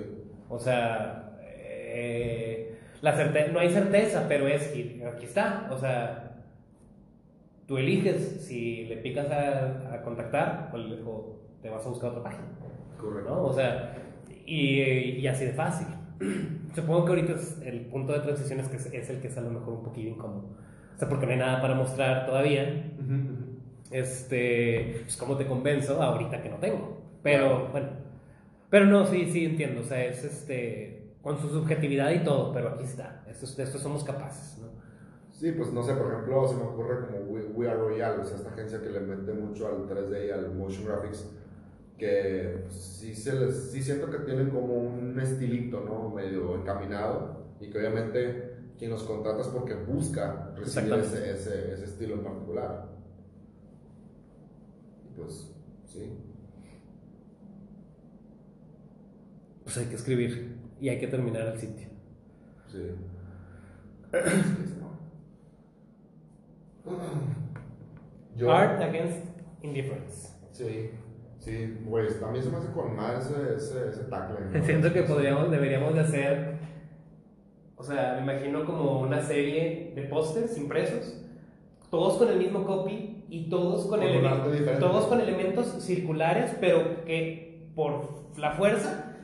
O 0.49 0.59
sea, 0.59 1.38
eh, 1.43 2.79
la 3.03 3.17
certe- 3.17 3.53
no 3.53 3.59
hay 3.59 3.71
certeza, 3.71 4.27
pero 4.29 4.47
es, 4.49 4.75
y 4.75 5.03
aquí 5.03 5.25
está, 5.27 5.69
o 5.71 5.77
sea, 5.79 6.45
tú 7.67 7.79
eliges 7.79 8.45
si 8.47 8.85
le 8.87 8.97
picas 8.99 9.31
a, 9.31 9.95
a 9.95 10.03
contactar 10.03 10.71
o, 10.73 10.77
le- 10.79 11.03
o 11.03 11.37
te 11.62 11.71
vas 11.71 11.85
a 11.85 11.88
buscar 11.88 12.11
otra 12.11 12.23
página. 12.23 12.45
Correcto. 13.01 13.31
¿no? 13.31 13.45
O 13.45 13.53
sea, 13.53 13.97
y, 14.46 14.80
y 15.20 15.26
así 15.26 15.44
de 15.44 15.52
fácil. 15.52 15.87
Supongo 16.74 17.04
que 17.04 17.11
ahorita 17.11 17.33
es 17.35 17.61
el 17.62 17.87
punto 17.87 18.12
de 18.12 18.20
transición 18.20 18.61
es 18.61 18.68
que 18.68 18.76
es, 18.76 18.87
es 18.87 19.11
el 19.11 19.20
que 19.20 19.28
es 19.28 19.37
a 19.38 19.40
lo 19.40 19.50
mejor 19.50 19.74
un 19.74 19.85
poquito 19.85 20.09
incómodo. 20.09 20.48
O 20.94 20.98
sea, 20.98 21.09
porque 21.09 21.26
no 21.26 21.33
hay 21.33 21.38
nada 21.38 21.61
para 21.61 21.74
mostrar 21.74 22.26
todavía. 22.26 22.92
Ujú, 22.98 23.14
ujú. 23.14 23.44
Este, 23.90 25.00
pues 25.02 25.16
cómo 25.16 25.37
te 25.37 25.46
convenzo 25.46 26.02
ahorita 26.02 26.42
que 26.42 26.48
no 26.50 26.57
tengo. 26.57 27.02
Pero 27.22 27.68
bueno, 27.70 27.88
pero 28.70 28.87
no, 28.87 29.07
sí, 29.07 29.30
sí 29.30 29.44
entiendo. 29.44 29.83
O 29.83 29.85
sea, 29.85 30.04
es 30.04 30.24
este, 30.24 31.14
con 31.22 31.38
su 31.40 31.48
subjetividad 31.48 32.11
y 32.11 32.24
todo, 32.24 32.52
pero 32.52 32.70
aquí 32.70 32.85
está. 32.85 33.24
Esto, 33.28 33.46
de 33.57 33.62
esto 33.62 33.78
somos 33.78 34.04
capaces, 34.04 34.59
¿no? 34.59 34.68
Sí, 35.33 35.52
pues 35.52 35.72
no 35.72 35.83
sé, 35.83 35.94
por 35.94 36.12
ejemplo, 36.12 36.46
se 36.46 36.54
me 36.54 36.62
ocurre 36.62 37.07
como 37.07 37.18
We, 37.30 37.46
We 37.46 37.68
Are 37.68 37.78
Royal, 37.78 38.20
o 38.20 38.24
sea, 38.24 38.37
esta 38.37 38.50
agencia 38.50 38.80
que 38.80 38.90
le 38.90 39.00
mete 39.00 39.33
mucho 39.33 39.66
al 39.66 39.88
3D 39.88 40.28
y 40.28 40.30
al 40.30 40.54
motion 40.54 40.87
graphics, 40.87 41.28
que 41.98 42.59
pues, 42.64 42.74
sí, 42.74 43.14
se 43.14 43.35
les, 43.38 43.70
sí 43.70 43.83
siento 43.83 44.11
que 44.11 44.18
tienen 44.18 44.50
como 44.50 44.74
un 44.74 45.18
estilito, 45.20 45.80
¿no? 45.80 46.11
Medio 46.11 46.54
encaminado, 46.57 47.44
y 47.61 47.70
que 47.70 47.78
obviamente 47.78 48.50
quien 48.78 48.90
los 48.90 49.04
contrata 49.04 49.40
es 49.42 49.48
porque 49.48 49.74
busca 49.74 50.52
recibir 50.57 50.92
ese, 50.94 51.30
ese, 51.33 51.72
ese 51.74 51.85
estilo 51.85 52.14
en 52.16 52.24
particular. 52.24 52.88
Y 55.04 55.20
pues, 55.20 55.54
sí. 55.87 56.12
Pues 59.62 59.76
hay 59.78 59.87
que 59.87 59.94
escribir 59.94 60.57
y 60.80 60.88
hay 60.88 60.98
que 60.98 61.07
terminar 61.07 61.46
el 61.46 61.59
sitio. 61.59 61.88
Sí. 62.66 62.90
Yo- 68.37 68.52
Art 68.52 68.80
Against 68.83 69.26
Indifference. 69.62 70.28
Sí, 70.52 70.90
sí, 71.44 71.78
pues 71.88 72.18
también 72.20 72.44
se 72.44 72.50
me 72.50 72.57
hace 72.59 72.72
con 72.72 72.96
más 72.96 73.30
ese, 73.30 73.57
ese, 73.57 73.88
ese 73.90 74.04
tackle. 74.04 74.46
¿no? 74.59 74.64
Siento 74.64 74.92
que 74.92 75.02
podríamos, 75.02 75.50
deberíamos 75.50 75.94
de 75.94 76.00
hacer 76.00 76.54
O 77.76 77.83
sea, 77.83 78.14
me 78.16 78.22
imagino 78.33 78.64
como 78.64 79.00
una 79.00 79.20
serie 79.20 79.92
de 79.94 80.02
pósters 80.02 80.57
impresos, 80.57 81.20
todos 81.90 82.16
con 82.18 82.28
el 82.28 82.38
mismo 82.38 82.64
copy 82.64 83.24
y 83.28 83.48
todos 83.50 83.87
con, 83.87 84.00
Con 84.00 84.78
todos 84.80 85.07
con 85.07 85.20
elementos 85.20 85.66
circulares, 85.85 86.57
pero 86.61 87.04
que 87.04 87.68
por 87.74 88.24
la 88.38 88.52
fuerza, 88.52 89.16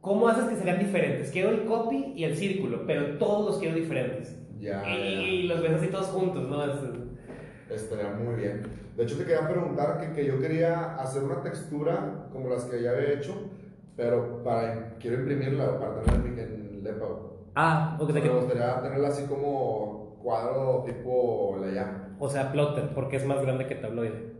¿cómo 0.00 0.28
haces 0.28 0.44
que 0.44 0.56
sean 0.56 0.78
diferentes? 0.78 1.30
Quiero 1.30 1.50
el 1.50 1.64
copy 1.64 2.12
y 2.16 2.24
el 2.24 2.36
círculo, 2.36 2.84
pero 2.86 3.18
todos 3.18 3.46
los 3.46 3.58
quiero 3.58 3.74
diferentes. 3.76 4.38
Ya, 4.60 4.82
y, 4.88 5.48
ya. 5.48 5.54
los 5.54 5.62
ves 5.62 5.72
así 5.72 5.88
todos 5.88 6.06
juntos, 6.06 6.48
¿no? 6.48 6.64
Es- 6.64 7.82
Estaría 7.82 8.12
muy 8.12 8.36
bien. 8.36 8.62
De 8.96 9.04
hecho, 9.04 9.16
te 9.16 9.24
quería 9.24 9.48
preguntar 9.48 9.98
que, 10.00 10.12
que 10.12 10.26
yo 10.26 10.38
quería 10.38 10.96
hacer 10.96 11.22
una 11.22 11.40
textura 11.42 12.28
como 12.32 12.48
las 12.48 12.64
que 12.64 12.82
ya 12.82 12.90
había 12.90 13.12
hecho, 13.14 13.50
pero 13.96 14.42
para 14.42 14.96
quiero 14.98 15.18
imprimirla 15.20 15.78
para 15.78 16.02
tenerla 16.02 16.42
en, 16.42 16.84
Lepa. 16.84 17.06
Ah, 17.54 17.96
ok, 18.00 18.10
O 18.10 18.12
sea, 18.12 18.22
me 18.22 18.28
gustaría 18.28 18.82
tenerla 18.82 19.08
así 19.08 19.24
como 19.26 20.16
cuadro 20.22 20.82
tipo 20.84 21.56
la 21.60 21.68
llama. 21.68 22.16
o 22.18 22.28
sea, 22.28 22.50
plotter, 22.52 22.90
porque 22.94 23.16
es 23.16 23.26
más 23.26 23.40
grande 23.42 23.66
que 23.66 23.76
tabloide. 23.76 24.32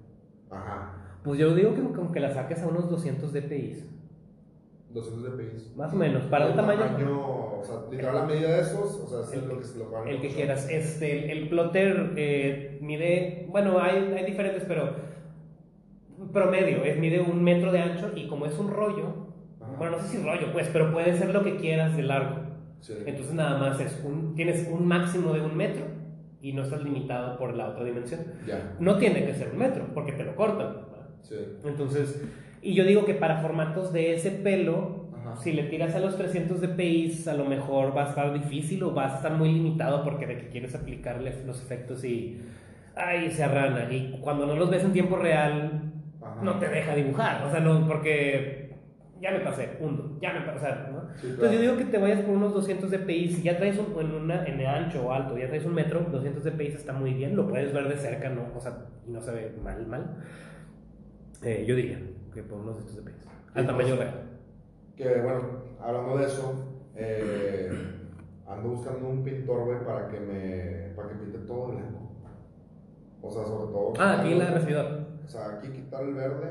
Ajá. 0.51 1.19
Pues 1.23 1.39
yo 1.39 1.55
digo 1.55 1.75
que 1.75 1.83
como 1.83 2.11
que 2.11 2.21
la 2.21 2.35
saques 2.35 2.63
a 2.63 2.67
unos 2.67 2.91
200 2.91 3.33
dpi, 3.33 3.85
200 4.93 5.39
dpi. 5.39 5.77
más 5.77 5.93
o 5.93 5.97
menos, 5.97 6.23
para 6.25 6.45
un 6.47 6.51
El 6.53 6.57
tamaño, 6.57 6.83
O 7.61 7.63
sea, 7.65 7.77
literal 7.91 8.15
la 8.15 8.25
medida 8.25 8.57
de 8.57 8.61
esos, 8.63 8.95
o 8.97 9.07
sea, 9.09 9.21
es 9.21 9.33
El- 9.43 9.49
lo 9.49 9.59
que 9.59 9.65
se 9.65 9.79
lo 9.79 9.91
van 9.91 10.09
el 10.09 10.21
que 10.21 10.29
quieras. 10.29 10.69
Este, 10.71 11.25
el, 11.33 11.39
el 11.39 11.49
plotter 11.49 12.13
eh, 12.17 12.79
mide, 12.83 13.47
bueno, 13.51 13.81
hay, 13.81 14.13
hay 14.17 14.25
diferentes, 14.27 14.65
pero 14.67 14.95
promedio, 16.33 16.85
es 16.85 16.99
mide 16.99 17.21
un 17.21 17.43
metro 17.43 17.73
de 17.73 17.81
ancho 17.81 18.13
y 18.15 18.27
como 18.29 18.47
es 18.47 18.59
un 18.59 18.71
rollo, 18.71 19.29
Ajá. 19.61 19.73
bueno, 19.79 19.97
no 19.97 20.03
sé 20.03 20.17
si 20.19 20.23
rollo, 20.23 20.53
pues, 20.53 20.69
pero 20.73 20.93
puede 20.93 21.17
ser 21.17 21.31
lo 21.33 21.43
que 21.43 21.57
quieras 21.57 21.97
de 21.97 22.03
largo. 22.05 22.43
Sí. 22.81 22.95
Entonces 23.07 23.35
nada 23.35 23.59
más 23.59 23.81
es 23.81 24.03
un, 24.05 24.35
tienes 24.35 24.69
un 24.71 24.87
máximo 24.87 25.33
de 25.33 25.41
un 25.41 25.57
metro 25.57 25.85
y 26.41 26.53
no 26.53 26.63
estás 26.63 26.83
limitado 26.83 27.39
por 27.39 27.55
la 27.55 27.69
otra 27.69 27.85
dimensión. 27.85 28.21
Ya. 28.47 28.75
No 28.81 28.99
tiene 28.99 29.25
que 29.25 29.35
ser 29.35 29.51
un 29.53 29.59
metro, 29.59 29.87
porque 29.95 30.13
te 30.13 30.25
lo 30.25 30.35
cortan. 30.35 30.77
Sí. 31.23 31.37
Entonces, 31.65 32.21
y 32.63 32.75
yo 32.75 32.85
digo 32.85 33.05
que 33.05 33.15
para 33.15 33.39
formatos 33.39 33.93
de 33.93 34.15
ese 34.15 34.31
pelo, 34.31 35.07
Ajá. 35.21 35.37
si 35.37 35.53
le 35.53 35.65
tiras 35.65 35.95
a 35.95 36.01
los 36.01 36.17
300 36.17 36.61
dpi, 36.61 37.13
a 37.29 37.35
lo 37.35 37.45
mejor 37.45 37.97
va 37.97 38.05
a 38.07 38.09
estar 38.11 38.33
difícil 38.33 38.83
o 38.85 38.93
vas 38.93 39.13
a 39.13 39.17
estar 39.17 39.33
muy 39.33 39.53
limitado 39.53 40.05
porque 40.05 40.27
de 40.27 40.39
que 40.39 40.49
quieres 40.49 40.75
aplicarles 40.75 41.45
los 41.45 41.61
efectos 41.63 42.05
y. 42.05 42.41
¡Ay! 42.95 43.31
Se 43.31 43.43
arrana. 43.43 43.93
Y 43.93 44.19
cuando 44.21 44.47
no 44.47 44.55
los 44.55 44.71
ves 44.71 44.85
en 44.85 44.93
tiempo 44.93 45.17
real, 45.17 45.93
Ajá. 46.23 46.43
no 46.43 46.59
te 46.59 46.69
deja 46.69 46.95
dibujar. 46.95 47.45
O 47.45 47.51
sea, 47.51 47.61
no, 47.61 47.87
porque. 47.87 48.63
Ya 49.21 49.31
me 49.31 49.39
pasé, 49.39 49.77
hundo, 49.79 50.19
ya 50.21 50.33
me 50.33 50.41
pasé, 50.41 50.57
o 50.57 50.61
sea, 50.61 50.89
¿no? 50.93 51.01
Sí, 51.15 51.29
Entonces 51.29 51.37
claro. 51.39 51.53
yo 51.55 51.61
digo 51.61 51.77
que 51.77 51.85
te 51.85 51.99
vayas 51.99 52.23
por 52.23 52.35
unos 52.35 52.53
200 52.55 52.91
dpi, 52.91 53.29
si 53.29 53.43
ya 53.43 53.57
traes 53.57 53.79
un, 53.79 53.97
en, 54.01 54.11
una, 54.17 54.45
en 54.45 54.59
el 54.59 54.67
ancho 54.67 55.07
o 55.07 55.13
alto, 55.13 55.39
ya 55.39 55.47
traes 55.47 55.65
un 55.65 55.75
metro, 55.75 56.01
200 56.11 56.43
dpi 56.43 56.67
está 56.67 56.93
muy 56.93 57.15
bien, 57.15 57.37
lo 57.37 57.49
puedes 57.49 57.73
ver 57.73 57.87
de 57.89 57.97
cerca, 57.97 58.29
¿no? 58.31 58.49
O 58.57 58.61
sea, 58.61 58.79
y 59.07 59.13
no 59.13 59.21
se 59.21 59.31
ve 59.31 59.55
mal, 59.63 59.87
mal. 59.87 60.17
Eh, 61.43 61.65
yo 61.67 61.75
diría 61.77 62.01
que 62.33 62.43
por 62.43 62.61
unos 62.61 62.77
200 62.77 63.05
dpi, 63.05 63.13
al 63.55 63.63
Sí, 63.63 63.67
tamaño 63.67 63.97
pues. 63.97 63.99
real. 63.99 64.23
Que 64.97 65.21
bueno, 65.23 65.41
hablando 65.81 66.19
de 66.19 66.27
eso, 66.27 66.55
eh, 66.95 67.71
ando 68.47 68.69
buscando 68.71 69.09
un 69.09 69.23
pintor, 69.25 69.65
güey, 69.65 69.85
para 69.85 70.09
que 70.09 70.21
me. 70.21 70.95
para 70.95 71.09
que 71.09 71.15
pinte 71.17 71.39
todo 71.41 71.69
de 71.71 71.77
blanco. 71.77 71.99
O 73.23 73.31
sea, 73.31 73.45
sobre 73.45 73.73
todo. 73.73 73.93
Ah, 73.99 74.21
aquí 74.21 74.33
en 74.33 74.39
la 74.39 74.51
recibidor. 74.51 75.07
O 75.25 75.29
sea, 75.29 75.47
aquí 75.59 75.69
quitar 75.69 76.03
el 76.03 76.15
verde. 76.15 76.51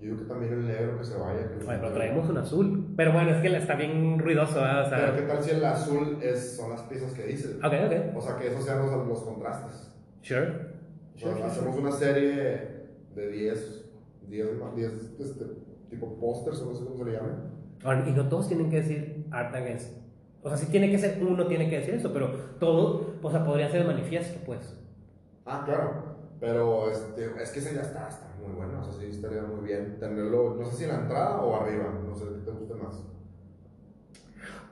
Yo 0.00 0.04
digo 0.10 0.18
que 0.18 0.24
también 0.26 0.52
el 0.52 0.66
negro 0.68 0.98
que 0.98 1.04
se 1.04 1.16
vaya. 1.18 1.48
Que 1.48 1.64
Bueno, 1.64 1.80
pero 1.82 1.92
traemos 1.94 2.28
un 2.30 2.38
azul. 2.38 2.94
Pero 2.96 3.12
bueno, 3.12 3.30
es 3.30 3.42
que 3.42 3.56
está 3.56 3.74
bien 3.74 4.18
ruidoso, 4.18 4.54
¿verdad? 4.60 4.86
O 4.86 4.90
Pero 4.90 5.12
qué 5.12 5.18
sea, 5.18 5.28
tal 5.28 5.42
si 5.44 5.50
el 5.50 5.64
azul 5.64 6.18
es, 6.22 6.56
son 6.56 6.70
las 6.70 6.82
piezas 6.82 7.12
que 7.14 7.24
dices. 7.26 7.56
ok, 7.56 7.64
ok. 7.86 8.16
O 8.16 8.20
sea, 8.20 8.36
que 8.36 8.46
esos 8.48 8.64
sean 8.64 8.78
los, 8.78 9.06
los 9.08 9.22
contrastes. 9.22 9.92
Sure. 10.22 10.40
O 10.40 11.18
sea, 11.18 11.30
Sure, 11.30 11.32
sure, 11.34 11.42
hacemos 11.44 11.76
una 11.78 11.90
serie 11.90 12.68
de 13.16 13.28
10, 13.28 13.87
10, 14.28 14.58
ma- 14.58 14.72
10 14.74 14.92
este, 15.18 15.44
tipo 15.90 16.18
pósters, 16.18 16.60
o 16.62 16.66
no 16.66 16.74
sé 16.74 16.84
cómo 16.84 16.98
se 16.98 17.04
le 17.04 17.12
llame. 17.16 17.32
Ahora, 17.84 18.08
Y 18.08 18.12
no 18.12 18.28
todos 18.28 18.48
tienen 18.48 18.68
que 18.70 18.76
decir 18.76 19.26
art 19.30 19.54
against. 19.54 19.96
O 20.42 20.48
sea, 20.48 20.56
sí 20.56 20.66
tiene 20.70 20.90
que 20.90 20.98
ser 20.98 21.22
uno, 21.22 21.46
tiene 21.46 21.68
que 21.68 21.78
decir 21.78 21.94
eso, 21.94 22.12
pero 22.12 22.30
todo, 22.60 23.14
o 23.22 23.30
sea, 23.30 23.44
podría 23.44 23.68
ser 23.70 23.82
el 23.82 23.86
manifiesto, 23.88 24.38
pues. 24.46 24.76
Ah, 25.44 25.62
claro. 25.64 26.16
Pero 26.40 26.90
este, 26.90 27.24
es 27.42 27.50
que 27.50 27.58
ese 27.58 27.74
ya 27.74 27.80
está, 27.82 28.08
está 28.08 28.26
muy 28.40 28.54
bueno. 28.54 28.80
O 28.80 28.84
sea, 28.84 28.92
sí 28.92 29.06
estaría 29.06 29.42
muy 29.42 29.66
bien 29.66 29.98
tenerlo, 29.98 30.54
no 30.54 30.64
sé 30.66 30.76
si 30.76 30.84
en 30.84 30.90
la 30.90 31.00
entrada 31.00 31.40
o 31.42 31.56
arriba. 31.56 31.92
No 32.06 32.14
sé 32.14 32.24
qué 32.26 32.44
te 32.44 32.50
guste 32.52 32.74
más. 32.74 33.02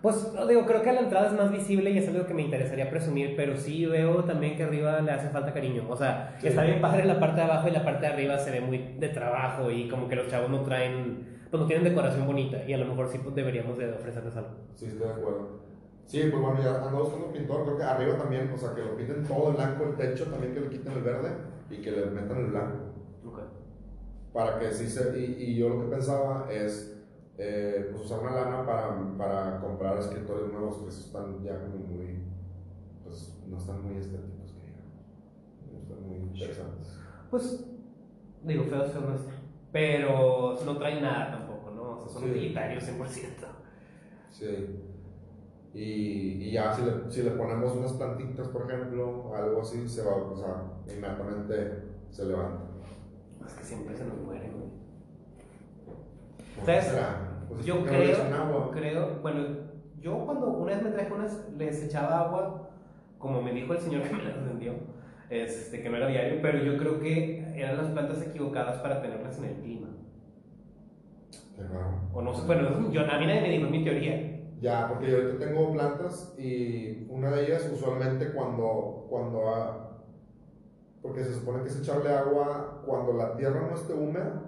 Pues 0.06 0.32
digo, 0.46 0.64
creo 0.66 0.82
que 0.82 0.90
a 0.90 0.92
la 0.92 1.00
entrada 1.00 1.26
es 1.26 1.32
más 1.32 1.50
visible 1.50 1.90
y 1.90 1.98
es 1.98 2.06
algo 2.06 2.24
que 2.28 2.32
me 2.32 2.42
interesaría 2.42 2.88
presumir, 2.88 3.34
pero 3.34 3.56
sí 3.56 3.86
veo 3.86 4.22
también 4.22 4.56
que 4.56 4.62
arriba 4.62 5.00
le 5.00 5.10
hace 5.10 5.30
falta 5.30 5.52
cariño. 5.52 5.84
O 5.88 5.96
sea, 5.96 6.36
Sí. 6.38 6.46
está 6.46 6.62
bien 6.62 6.80
padre 6.80 7.04
la 7.06 7.18
parte 7.18 7.40
de 7.40 7.42
abajo 7.42 7.66
y 7.66 7.72
la 7.72 7.84
parte 7.84 8.02
de 8.06 8.12
arriba 8.12 8.38
se 8.38 8.52
ve 8.52 8.60
muy 8.60 8.78
de 9.00 9.08
trabajo 9.08 9.68
y 9.68 9.88
como 9.88 10.06
que 10.08 10.14
los 10.14 10.28
chavos 10.28 10.48
no 10.48 10.62
traen, 10.62 11.40
pues 11.50 11.60
no 11.60 11.66
tienen 11.66 11.82
decoración 11.82 12.24
bonita 12.24 12.62
y 12.64 12.72
a 12.72 12.78
lo 12.78 12.84
mejor 12.86 13.08
sí 13.08 13.18
pues, 13.20 13.34
deberíamos 13.34 13.76
de 13.78 13.92
ofrecerles 13.94 14.36
algo. 14.36 14.50
Sí, 14.76 14.84
estoy 14.84 15.08
de 15.08 15.12
acuerdo. 15.12 15.58
Sí, 16.04 16.20
pues 16.30 16.40
bueno, 16.40 16.62
ya 16.62 16.86
ando 16.86 17.00
buscando 17.00 17.26
un 17.26 17.32
pintor. 17.32 17.64
Creo 17.64 17.76
que 17.76 17.82
arriba 17.82 18.16
también, 18.16 18.48
o 18.54 18.56
sea, 18.56 18.76
que 18.76 18.82
lo 18.82 18.96
pinten 18.96 19.24
todo 19.24 19.50
de 19.50 19.56
blanco, 19.56 19.86
el 19.86 19.96
techo 19.96 20.26
también 20.26 20.54
que 20.54 20.60
le 20.60 20.68
quiten 20.68 20.92
el 20.92 21.02
verde 21.02 21.30
y 21.68 21.78
que 21.78 21.90
le 21.90 22.06
metan 22.06 22.38
el 22.38 22.46
blanco. 22.46 22.76
para 24.32 24.56
que 24.60 24.70
sí 24.70 24.86
se... 24.86 25.18
Y, 25.18 25.34
y 25.42 25.56
yo 25.56 25.68
lo 25.70 25.80
que 25.80 25.96
pensaba 25.96 26.46
es 26.48 26.95
eh, 27.38 27.88
pues 27.90 28.04
usar 28.04 28.20
una 28.20 28.32
lana 28.32 28.64
para, 28.66 29.16
para 29.18 29.60
comprar 29.60 29.98
escritores 29.98 30.50
nuevos 30.52 30.78
que 30.78 30.88
están 30.88 31.42
ya 31.42 31.60
como 31.60 31.76
muy... 31.76 32.18
pues 33.04 33.38
no 33.48 33.56
están 33.58 33.82
muy 33.84 33.96
estéticos, 33.98 34.52
que 34.52 34.66
digamos. 34.66 35.72
No 35.72 35.78
están 35.78 36.08
muy 36.08 36.16
interesantes. 36.18 36.98
Pues, 37.30 37.66
digo, 38.42 38.64
feos, 38.64 38.90
feos 38.92 39.04
no 39.04 39.14
están. 39.14 39.34
Pero 39.72 40.56
no 40.64 40.78
traen 40.78 41.02
nada 41.02 41.30
tampoco, 41.38 41.70
¿no? 41.72 41.90
O 41.90 41.98
sea, 41.98 42.08
son 42.08 42.22
Sí. 42.24 42.30
utilitarios 42.30 42.84
100%. 42.84 43.46
Sí. 44.30 44.80
Y, 45.74 46.48
y 46.48 46.52
ya 46.52 46.72
si 46.72 46.82
le, 46.82 47.10
si 47.10 47.22
le 47.22 47.32
ponemos 47.32 47.74
unas 47.76 47.92
plantitas, 47.92 48.48
por 48.48 48.62
ejemplo, 48.70 49.34
algo 49.34 49.60
así, 49.60 49.86
se 49.86 50.02
va, 50.04 50.14
o 50.16 50.34
sea, 50.34 50.62
inmediatamente 50.86 51.82
se 52.08 52.24
levanta. 52.24 52.62
Es 53.46 53.52
que 53.52 53.62
siempre 53.64 53.94
se 53.94 54.06
nos 54.06 54.16
mueren, 54.22 54.52
güey. 54.52 54.65
¿Por 54.65 54.65
qué 54.65 54.65
¿Sabes? 56.64 56.92
Pues 57.48 57.60
es 57.60 57.66
Yo 57.66 57.76
le 57.76 57.84
creo, 57.84 58.16
agua. 58.34 58.70
creo, 58.72 59.18
bueno, 59.22 59.44
yo 60.00 60.24
cuando 60.24 60.48
una 60.48 60.72
vez 60.74 60.82
me 60.82 60.90
traje 60.90 61.12
unas, 61.12 61.48
les 61.56 61.82
echaba 61.84 62.20
agua, 62.20 62.70
como 63.18 63.42
me 63.42 63.52
dijo 63.52 63.72
el 63.72 63.78
señor 63.78 64.02
que 64.02 64.14
me 64.14 64.24
las 64.24 64.44
vendió, 64.44 64.74
este, 65.30 65.82
que 65.82 65.88
no 65.88 65.96
era 65.96 66.08
diario, 66.08 66.40
pero 66.42 66.58
yo 66.58 66.76
creo 66.76 67.00
que 67.00 67.52
eran 67.56 67.76
las 67.76 67.88
plantas 67.88 68.22
equivocadas 68.22 68.78
para 68.80 69.00
tenerlas 69.00 69.38
en 69.38 69.44
el 69.44 69.54
clima. 69.56 69.88
Raro. 71.58 72.00
O 72.12 72.22
no 72.22 72.34
sé, 72.34 72.46
bueno, 72.46 72.90
yo, 72.90 73.00
a 73.00 73.18
mí 73.18 73.26
nadie 73.26 73.40
me 73.40 73.50
dijo, 73.50 73.64
es 73.66 73.70
mi 73.70 73.84
teoría. 73.84 74.32
Ya, 74.60 74.88
porque 74.88 75.10
yo 75.10 75.16
ahorita 75.16 75.46
tengo 75.46 75.72
plantas 75.72 76.34
y 76.38 77.06
una 77.10 77.30
de 77.30 77.46
ellas 77.46 77.70
usualmente 77.72 78.32
cuando, 78.32 79.06
cuando 79.08 79.96
porque 81.02 81.24
se 81.24 81.34
supone 81.34 81.62
que 81.62 81.68
es 81.68 81.80
echarle 81.80 82.10
agua 82.10 82.82
cuando 82.84 83.12
la 83.12 83.36
tierra 83.36 83.68
no 83.68 83.74
esté 83.74 83.92
húmeda, 83.92 84.42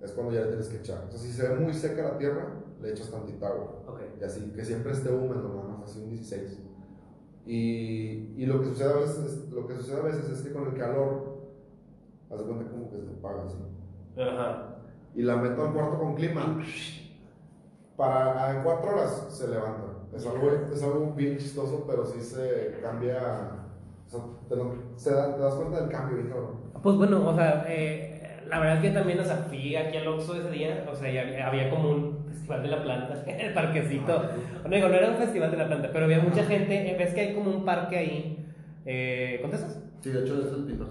es 0.00 0.12
cuando 0.12 0.32
ya 0.32 0.40
le 0.42 0.46
tienes 0.48 0.68
que 0.68 0.78
echar. 0.78 1.04
O 1.06 1.10
sea, 1.10 1.18
si 1.18 1.32
se 1.32 1.48
ve 1.48 1.56
muy 1.56 1.72
seca 1.74 2.02
la 2.02 2.18
tierra, 2.18 2.54
le 2.80 2.90
echas 2.90 3.10
tantita 3.10 3.48
agua. 3.48 3.82
Ok. 3.86 4.00
Y 4.20 4.24
así, 4.24 4.52
que 4.52 4.64
siempre 4.64 4.92
esté 4.92 5.10
húmedo, 5.12 5.48
nada 5.48 5.78
más, 5.78 5.90
así 5.90 6.00
un 6.00 6.10
16. 6.10 6.60
Y, 7.46 8.34
y 8.36 8.46
lo, 8.46 8.60
que 8.60 8.66
sucede 8.68 8.92
a 8.92 8.96
veces 8.96 9.18
es, 9.24 9.50
lo 9.50 9.66
que 9.66 9.74
sucede 9.74 9.98
a 10.00 10.02
veces 10.02 10.28
es 10.28 10.42
que 10.42 10.52
con 10.52 10.66
el 10.68 10.74
calor, 10.74 11.38
haz 12.30 12.38
de 12.38 12.44
cuenta 12.44 12.70
como 12.70 12.90
que 12.90 12.96
se 13.00 13.10
apaga 13.18 13.44
así. 13.44 13.56
Ajá. 14.20 14.76
Y 15.14 15.22
la 15.22 15.36
meto 15.36 15.66
al 15.66 15.72
cuarto 15.72 15.98
con 15.98 16.14
clima. 16.14 16.62
Para 17.96 18.56
en 18.56 18.62
cuatro 18.62 18.90
horas 18.92 19.26
se 19.30 19.48
levanta. 19.48 19.84
Es 20.14 20.24
algo, 20.26 20.50
es 20.72 20.82
algo 20.82 21.12
bien 21.14 21.36
chistoso, 21.38 21.84
pero 21.86 22.06
sí 22.06 22.20
se 22.20 22.78
cambia. 22.82 23.66
O 24.06 24.10
sea, 24.10 24.20
te, 24.48 24.56
lo- 24.56 24.74
se 24.96 25.12
da- 25.12 25.34
te 25.34 25.40
das 25.42 25.54
cuenta 25.54 25.80
del 25.80 25.90
cambio, 25.90 26.16
bien 26.16 26.28
cabrón. 26.28 26.50
Pues 26.82 26.96
bueno, 26.96 27.28
o 27.28 27.34
sea, 27.34 27.64
eh, 27.68 28.17
la 28.48 28.58
verdad 28.60 28.76
es 28.76 28.82
que 28.82 28.90
también, 28.90 29.20
o 29.20 29.24
sea, 29.24 29.36
fui 29.48 29.76
aquí 29.76 29.96
al 29.96 30.08
Oxxo 30.08 30.34
ese 30.34 30.50
día, 30.50 30.86
o 30.90 30.94
sea, 30.94 31.08
había, 31.08 31.46
había 31.46 31.70
como 31.70 31.90
un 31.90 32.24
festival 32.28 32.62
de 32.62 32.68
la 32.68 32.82
planta, 32.82 33.24
el 33.26 33.52
parquecito. 33.52 34.22
No 34.64 34.74
digo, 34.74 34.88
no 34.88 34.94
era 34.94 35.10
un 35.10 35.16
festival 35.16 35.50
de 35.50 35.56
la 35.56 35.66
planta, 35.66 35.90
pero 35.92 36.04
había 36.06 36.20
mucha 36.20 36.44
gente, 36.44 36.94
ves 36.98 37.14
que 37.14 37.20
hay 37.20 37.34
como 37.34 37.50
un 37.50 37.64
parque 37.64 37.98
ahí. 37.98 38.46
Eh, 38.86 39.38
¿Contestas? 39.42 39.82
Sí, 40.00 40.10
de 40.10 40.20
hecho 40.20 40.40
es 40.46 40.52
el 40.52 40.64
pintor. 40.64 40.88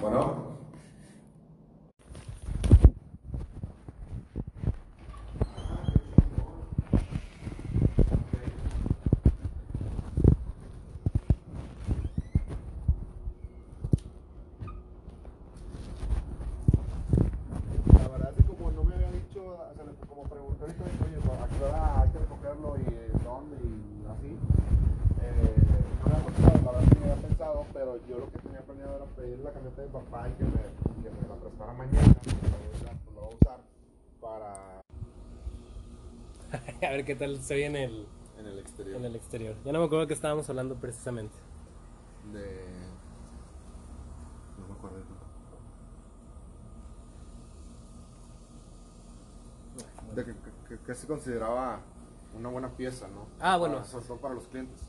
Bueno. 0.00 0.56
La 17.92 18.08
verdad 18.08 18.30
es 18.30 18.36
que 18.36 18.52
como 18.52 18.70
no 18.72 18.84
me 18.84 18.94
había 18.94 19.10
dicho, 19.10 19.40
o 19.40 19.74
sea, 19.74 19.84
como 20.08 20.24
pregunté 20.24 20.64
ahorita, 20.64 20.84
oye, 21.04 21.16
¿a 21.16 21.48
qué 21.48 21.64
hora 21.64 22.02
hay 22.02 22.10
que 22.10 22.18
recoger 22.18 22.50
a 22.50 22.54
pedir 29.06 29.38
la 29.40 29.52
camioneta 29.52 29.82
de 29.82 29.88
mi 29.88 29.92
papá 29.92 30.28
y 30.28 30.32
que 30.32 30.44
me, 30.44 30.50
que 30.50 31.10
me 31.22 31.28
la 31.28 31.34
prestara 31.36 31.72
mañana. 31.72 32.14
Pues 32.22 32.82
la, 32.82 32.90
pues 32.92 33.14
la 33.14 33.20
voy 33.22 33.32
a 33.32 33.36
usar 33.36 33.60
para 34.20 34.82
a 36.88 36.90
ver 36.92 37.04
qué 37.04 37.14
tal 37.16 37.42
se 37.42 37.54
ve 37.54 37.66
en 37.66 37.76
el, 37.76 38.06
en 38.38 38.46
el 38.46 38.58
exterior. 38.58 38.96
en 38.96 39.04
el 39.04 39.16
exterior. 39.16 39.56
Ya 39.64 39.72
no 39.72 39.80
me 39.80 39.86
acuerdo 39.86 40.06
que 40.06 40.14
estábamos 40.14 40.48
hablando 40.50 40.74
precisamente. 40.76 41.34
De. 42.32 42.64
No 44.58 44.66
me 44.68 44.74
acuerdo. 44.74 44.96
De 50.14 50.24
que, 50.24 50.34
que- 50.68 50.78
que 50.78 50.94
se 50.94 51.06
consideraba 51.06 51.80
una 52.34 52.48
buena 52.48 52.68
pieza, 52.70 53.06
¿no? 53.08 53.26
Ah, 53.40 53.56
bueno. 53.58 53.76
Para- 53.76 53.86
sobre 53.86 54.06
todo 54.06 54.16
para 54.18 54.34
los 54.34 54.46
clientes. 54.48 54.80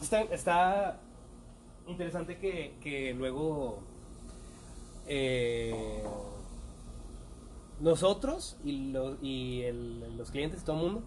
Está, 0.00 0.98
interesante 1.86 2.38
que, 2.38 3.14
luego 3.16 3.80
eh, 5.06 6.02
nosotros 7.80 8.56
y, 8.64 8.92
los 8.92 10.30
clientes, 10.30 10.64
todo 10.64 10.76
el 10.76 10.82
mundo, 10.82 11.02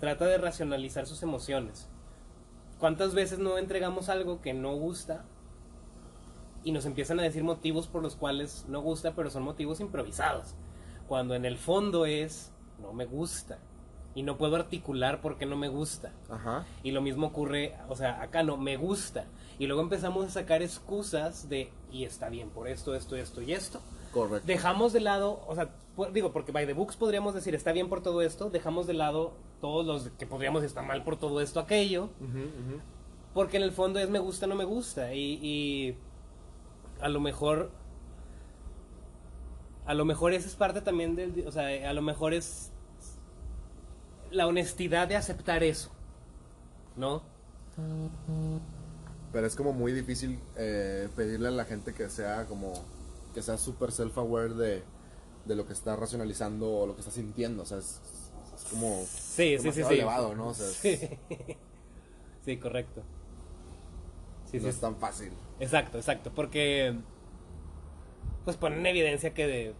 trata 0.00 0.24
de 0.24 0.38
racionalizar 0.38 1.06
sus 1.06 1.22
emociones. 1.22 1.88
¿Cuántas 2.78 3.14
veces 3.14 3.38
no 3.38 3.58
entregamos 3.58 4.08
algo 4.08 4.40
que 4.40 4.54
no 4.54 4.74
gusta 4.76 5.24
y 6.64 6.72
nos 6.72 6.86
empiezan 6.86 7.20
a 7.20 7.24
decir 7.24 7.44
motivos 7.44 7.86
por 7.86 8.02
los 8.02 8.16
cuales 8.16 8.64
no 8.68 8.80
gusta, 8.80 9.14
pero 9.14 9.30
son 9.30 9.42
motivos 9.42 9.80
improvisados? 9.80 10.54
Cuando 11.06 11.34
en 11.34 11.44
el 11.44 11.58
fondo 11.58 12.06
es, 12.06 12.52
no 12.80 12.92
me 12.92 13.04
gusta. 13.04 13.58
Y 14.18 14.24
no 14.24 14.36
puedo 14.36 14.56
articular 14.56 15.20
por 15.20 15.38
qué 15.38 15.46
no 15.46 15.56
me 15.56 15.68
gusta. 15.68 16.10
Ajá. 16.28 16.66
Y 16.82 16.90
lo 16.90 17.00
mismo 17.00 17.28
ocurre, 17.28 17.76
o 17.88 17.94
sea, 17.94 18.20
acá 18.20 18.42
no, 18.42 18.56
me 18.56 18.76
gusta. 18.76 19.26
Y 19.60 19.68
luego 19.68 19.80
empezamos 19.80 20.26
a 20.26 20.30
sacar 20.30 20.60
excusas 20.60 21.48
de, 21.48 21.70
y 21.92 22.02
está 22.02 22.28
bien 22.28 22.50
por 22.50 22.66
esto, 22.66 22.96
esto, 22.96 23.14
esto 23.14 23.42
y 23.42 23.52
esto. 23.52 23.80
Correcto. 24.12 24.44
Dejamos 24.44 24.92
de 24.92 24.98
lado, 24.98 25.40
o 25.46 25.54
sea, 25.54 25.70
digo, 26.12 26.32
porque 26.32 26.50
by 26.50 26.66
the 26.66 26.72
books 26.72 26.96
podríamos 26.96 27.32
decir, 27.32 27.54
está 27.54 27.70
bien 27.70 27.88
por 27.88 28.02
todo 28.02 28.20
esto, 28.20 28.50
dejamos 28.50 28.88
de 28.88 28.94
lado 28.94 29.34
todos 29.60 29.86
los 29.86 30.10
que 30.18 30.26
podríamos 30.26 30.64
estar 30.64 30.84
mal 30.84 31.04
por 31.04 31.16
todo 31.16 31.40
esto, 31.40 31.60
aquello, 31.60 32.10
ujú. 32.20 32.80
porque 33.34 33.58
en 33.58 33.62
el 33.62 33.70
fondo 33.70 34.00
es 34.00 34.10
me 34.10 34.18
gusta, 34.18 34.48
no 34.48 34.56
me 34.56 34.64
gusta. 34.64 35.14
Y, 35.14 35.38
y 35.40 35.96
a 37.00 37.08
lo 37.08 37.20
mejor, 37.20 37.70
a 39.86 39.94
lo 39.94 40.04
mejor 40.04 40.32
esa 40.32 40.48
es 40.48 40.56
parte 40.56 40.80
también 40.80 41.14
del, 41.14 41.46
o 41.46 41.52
sea, 41.52 41.88
a 41.88 41.92
lo 41.92 42.02
mejor 42.02 42.34
es 42.34 42.72
la 44.30 44.46
honestidad 44.46 45.08
de 45.08 45.16
aceptar 45.16 45.62
eso, 45.62 45.90
¿no? 46.96 47.22
Pero 49.32 49.46
es 49.46 49.54
como 49.54 49.72
muy 49.72 49.92
difícil 49.92 50.38
eh, 50.56 51.08
pedirle 51.14 51.48
a 51.48 51.52
la 51.52 51.64
gente 51.64 51.92
que 51.94 52.08
sea 52.08 52.46
como 52.46 52.72
que 53.34 53.42
sea 53.42 53.58
súper 53.58 53.90
self-aware 53.90 54.54
de, 54.54 54.82
de 55.44 55.54
lo 55.54 55.66
que 55.66 55.72
está 55.74 55.94
racionalizando 55.96 56.70
o 56.78 56.86
lo 56.86 56.94
que 56.94 57.00
está 57.00 57.12
sintiendo. 57.12 57.62
O 57.62 57.66
sea, 57.66 57.78
es, 57.78 58.00
es 58.56 58.64
como 58.70 59.04
Sí, 59.06 59.56
elevado, 59.90 60.34
¿no? 60.34 60.48
O 60.48 60.54
sea, 60.54 60.66
es- 60.66 60.74
sí. 60.76 60.98
Sí, 62.44 62.56
correcto. 62.56 63.02
Sí, 64.50 64.56
no 64.56 64.62
sí. 64.64 64.68
es 64.70 64.80
tan 64.80 64.96
fácil. 64.96 65.30
Exacto, 65.60 65.98
exacto. 65.98 66.32
Porque 66.34 66.94
pues 68.44 68.56
ponen 68.56 68.78
en 68.80 68.86
evidencia 68.86 69.34
que 69.34 69.46
de- 69.46 69.74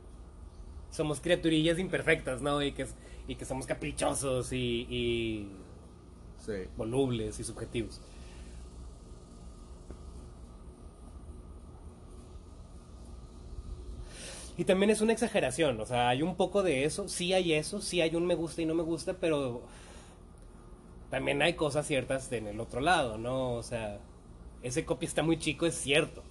somos 0.90 1.20
criaturillas 1.20 1.78
imperfectas, 1.78 2.42
¿no? 2.42 2.62
Y 2.62 2.72
que, 2.72 2.82
es- 2.82 2.94
y 3.28 3.36
que 3.36 3.44
somos 3.44 3.66
caprichosos 3.66 4.52
y, 4.52 4.86
y 4.90 5.48
Sí. 6.44 6.52
volubles 6.76 7.38
y 7.38 7.44
subjetivos. 7.44 8.00
Y 14.56 14.64
también 14.64 14.90
es 14.90 15.00
una 15.00 15.12
exageración, 15.12 15.80
o 15.80 15.86
sea, 15.86 16.08
hay 16.08 16.22
un 16.22 16.34
poco 16.34 16.64
de 16.64 16.84
eso, 16.84 17.08
sí 17.08 17.32
hay 17.32 17.52
eso, 17.52 17.80
sí 17.80 18.00
hay 18.00 18.16
un 18.16 18.26
me 18.26 18.34
gusta 18.34 18.60
y 18.60 18.66
no 18.66 18.74
me 18.74 18.82
gusta, 18.82 19.14
pero 19.14 19.62
también 21.10 21.40
hay 21.42 21.54
cosas 21.54 21.86
ciertas 21.86 22.32
en 22.32 22.48
el 22.48 22.58
otro 22.58 22.80
lado, 22.80 23.18
¿no? 23.18 23.52
O 23.52 23.62
sea, 23.62 24.00
ese 24.64 24.84
copy 24.84 25.06
está 25.06 25.22
muy 25.22 25.38
chico, 25.38 25.64
es 25.64 25.76
cierto. 25.76 26.24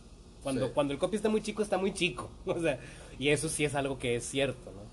Cuando, 0.44 0.68
Sí. 0.68 0.72
cuando 0.76 0.94
el 0.94 1.00
copy 1.00 1.16
está 1.16 1.30
muy 1.30 1.42
chico, 1.42 1.62
está 1.64 1.78
muy 1.78 1.94
chico. 1.94 2.30
O 2.46 2.60
sea, 2.60 2.80
y 3.18 3.30
eso 3.30 3.48
sí 3.48 3.64
es 3.64 3.76
algo 3.76 3.98
que 3.98 4.16
es 4.18 4.26
cierto, 4.26 4.72
¿no? 4.72 4.87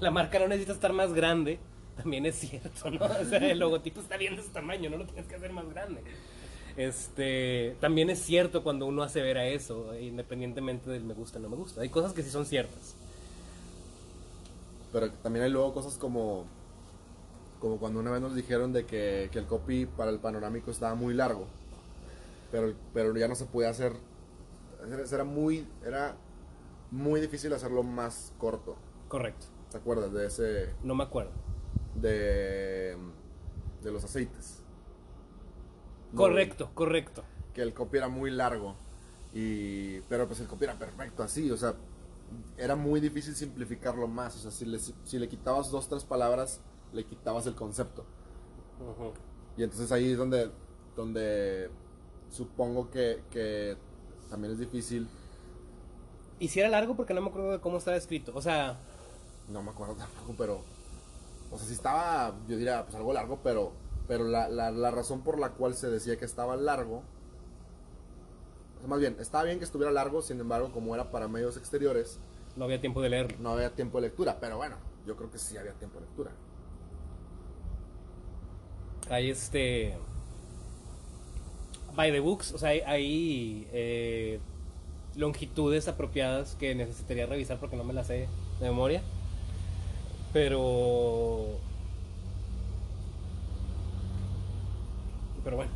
La 0.00 0.10
marca 0.10 0.38
no 0.38 0.48
necesita 0.48 0.72
estar 0.72 0.92
más 0.92 1.12
grande, 1.12 1.58
también 1.96 2.26
es 2.26 2.36
cierto, 2.36 2.90
¿no? 2.90 3.04
O 3.04 3.24
sea, 3.24 3.38
el 3.38 3.58
logotipo 3.58 4.00
está 4.00 4.16
bien 4.16 4.36
de 4.36 4.42
su 4.42 4.50
tamaño, 4.50 4.90
no 4.90 4.98
lo 4.98 5.06
tienes 5.06 5.26
que 5.26 5.36
hacer 5.36 5.52
más 5.52 5.68
grande. 5.68 6.02
Este, 6.76 7.74
también 7.80 8.10
es 8.10 8.18
cierto 8.18 8.62
cuando 8.62 8.84
uno 8.84 9.02
hace 9.02 9.22
ver 9.22 9.38
a 9.38 9.46
eso, 9.46 9.98
independientemente 9.98 10.90
del 10.90 11.04
me 11.04 11.14
gusta 11.14 11.38
o 11.38 11.42
no 11.42 11.48
me 11.48 11.56
gusta. 11.56 11.80
Hay 11.80 11.88
cosas 11.88 12.12
que 12.12 12.22
sí 12.22 12.30
son 12.30 12.44
ciertas. 12.44 12.94
Pero 14.92 15.10
también 15.10 15.44
hay 15.44 15.50
luego 15.50 15.72
cosas 15.72 15.94
como 15.96 16.44
como 17.60 17.78
cuando 17.78 18.00
una 18.00 18.10
vez 18.10 18.20
nos 18.20 18.34
dijeron 18.34 18.72
de 18.72 18.84
que, 18.84 19.30
que 19.32 19.38
el 19.38 19.46
copy 19.46 19.86
para 19.86 20.10
el 20.10 20.18
panorámico 20.18 20.70
estaba 20.70 20.94
muy 20.94 21.14
largo. 21.14 21.46
Pero, 22.52 22.74
pero 22.92 23.16
ya 23.16 23.28
no 23.28 23.34
se 23.34 23.46
podía 23.46 23.70
hacer. 23.70 23.92
Era 25.10 25.24
muy, 25.24 25.66
era 25.84 26.14
muy 26.90 27.20
difícil 27.20 27.52
hacerlo 27.52 27.82
más 27.82 28.32
corto. 28.38 28.76
Correcto. 29.08 29.46
¿Te 29.76 29.80
acuerdas 29.80 30.10
de 30.10 30.26
ese. 30.26 30.70
No 30.82 30.94
me 30.94 31.04
acuerdo. 31.04 31.32
de. 31.96 32.96
de 33.82 33.92
los 33.92 34.02
aceites? 34.02 34.62
No, 36.12 36.16
Correcto, 36.22 36.70
correcto. 36.72 37.24
Que 37.52 37.60
el 37.60 37.74
copy 37.74 37.98
era 37.98 38.08
muy 38.08 38.30
largo. 38.30 38.74
Y, 39.34 40.00
pero 40.08 40.26
pues 40.26 40.40
el 40.40 40.46
copy 40.46 40.64
era 40.64 40.78
perfecto 40.78 41.22
así, 41.22 41.50
o 41.50 41.58
sea, 41.58 41.74
era 42.56 42.74
muy 42.74 43.00
difícil 43.00 43.34
simplificarlo 43.34 44.08
más. 44.08 44.34
O 44.36 44.38
sea, 44.38 44.50
si 44.50 44.64
le, 44.64 44.78
si 44.78 45.18
le 45.18 45.28
quitabas 45.28 45.70
dos, 45.70 45.90
tres 45.90 46.04
palabras, 46.04 46.62
le 46.94 47.04
quitabas 47.04 47.46
el 47.46 47.54
concepto. 47.54 48.06
Y 49.58 49.62
entonces 49.62 49.92
ahí 49.92 50.12
es 50.12 50.16
donde, 50.16 50.50
donde 50.96 51.68
supongo 52.30 52.90
que, 52.90 53.20
que 53.30 53.76
también 54.30 54.54
es 54.54 54.58
difícil. 54.58 55.06
Y 56.38 56.48
si 56.48 56.60
era 56.60 56.70
largo 56.70 56.96
porque 56.96 57.12
no 57.12 57.20
me 57.20 57.28
acuerdo 57.28 57.52
de 57.52 57.60
cómo 57.60 57.76
estaba 57.76 57.98
escrito. 57.98 58.32
O 58.34 58.40
sea, 58.40 58.78
No 59.48 59.62
me 59.62 59.70
acuerdo 59.70 59.94
tampoco, 59.98 60.34
pero. 60.36 60.60
O 61.50 61.58
sea, 61.58 61.66
si 61.66 61.74
estaba, 61.74 62.34
yo 62.48 62.56
diría, 62.56 62.84
pues 62.84 62.94
algo 62.94 63.12
largo, 63.12 63.40
pero. 63.42 63.72
Pero 64.08 64.24
la, 64.24 64.48
la, 64.48 64.70
la 64.70 64.90
razón 64.92 65.22
por 65.22 65.38
la 65.38 65.50
cual 65.50 65.74
se 65.74 65.90
decía 65.90 66.16
que 66.16 66.24
estaba 66.24 66.56
largo. 66.56 67.02
O 68.76 68.78
sea, 68.80 68.88
más 68.88 69.00
bien, 69.00 69.16
estaba 69.18 69.44
bien 69.44 69.58
que 69.58 69.64
estuviera 69.64 69.90
largo, 69.90 70.22
sin 70.22 70.38
embargo, 70.38 70.70
como 70.72 70.94
era 70.94 71.10
para 71.10 71.26
medios 71.26 71.56
exteriores, 71.56 72.20
no 72.56 72.64
había 72.64 72.80
tiempo 72.80 73.02
de 73.02 73.10
leerlo. 73.10 73.36
no 73.40 73.50
había 73.50 73.70
tiempo 73.70 74.00
de 74.00 74.08
lectura. 74.08 74.38
Pero 74.40 74.56
bueno, 74.56 74.76
yo 75.06 75.14
creo 75.14 75.30
que 75.30 75.38
sí 75.38 75.56
había 75.56 75.72
tiempo 75.72 76.00
de 76.00 76.06
lectura. 76.06 76.30
Hay 79.10 79.30
este. 79.30 79.96
By 81.94 82.10
the 82.12 82.20
books, 82.20 82.52
o 82.52 82.58
sea, 82.58 82.70
hay, 82.70 82.80
hay, 82.80 83.68
eh, 83.72 84.40
longitudes 85.14 85.88
apropiadas 85.88 86.54
que 86.56 86.74
necesitaría 86.74 87.24
revisar 87.24 87.58
porque 87.58 87.76
no 87.76 87.84
me 87.84 87.94
las 87.94 88.08
sé 88.08 88.28
de 88.60 88.66
memoria. 88.66 89.02
Pero. 90.36 91.46
Pero 95.42 95.56
bueno. 95.56 95.72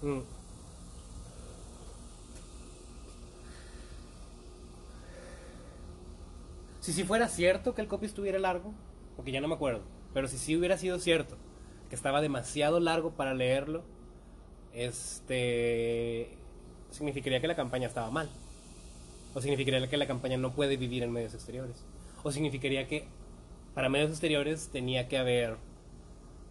Mm. 0.00 0.20
Si 6.80 6.94
sí 6.94 7.04
fuera 7.04 7.28
cierto 7.28 7.74
que 7.74 7.82
el 7.82 7.88
copy 7.88 8.06
estuviera 8.06 8.38
largo, 8.38 8.72
porque 9.16 9.32
ya 9.32 9.42
no 9.42 9.48
me 9.48 9.54
acuerdo, 9.54 9.82
pero 10.14 10.28
si 10.28 10.38
sí 10.38 10.56
hubiera 10.56 10.78
sido 10.78 10.98
cierto 10.98 11.36
que 11.90 11.94
estaba 11.94 12.22
demasiado 12.22 12.80
largo 12.80 13.10
para 13.10 13.34
leerlo, 13.34 13.82
este 14.72 16.39
significaría 16.90 17.40
que 17.40 17.48
la 17.48 17.56
campaña 17.56 17.86
estaba 17.86 18.10
mal. 18.10 18.28
O 19.34 19.40
significaría 19.40 19.88
que 19.88 19.96
la 19.96 20.06
campaña 20.06 20.36
no 20.36 20.52
puede 20.52 20.76
vivir 20.76 21.02
en 21.02 21.12
medios 21.12 21.34
exteriores. 21.34 21.84
O 22.22 22.32
significaría 22.32 22.86
que 22.86 23.06
para 23.74 23.88
medios 23.88 24.10
exteriores 24.10 24.68
tenía 24.68 25.08
que 25.08 25.18
haber 25.18 25.56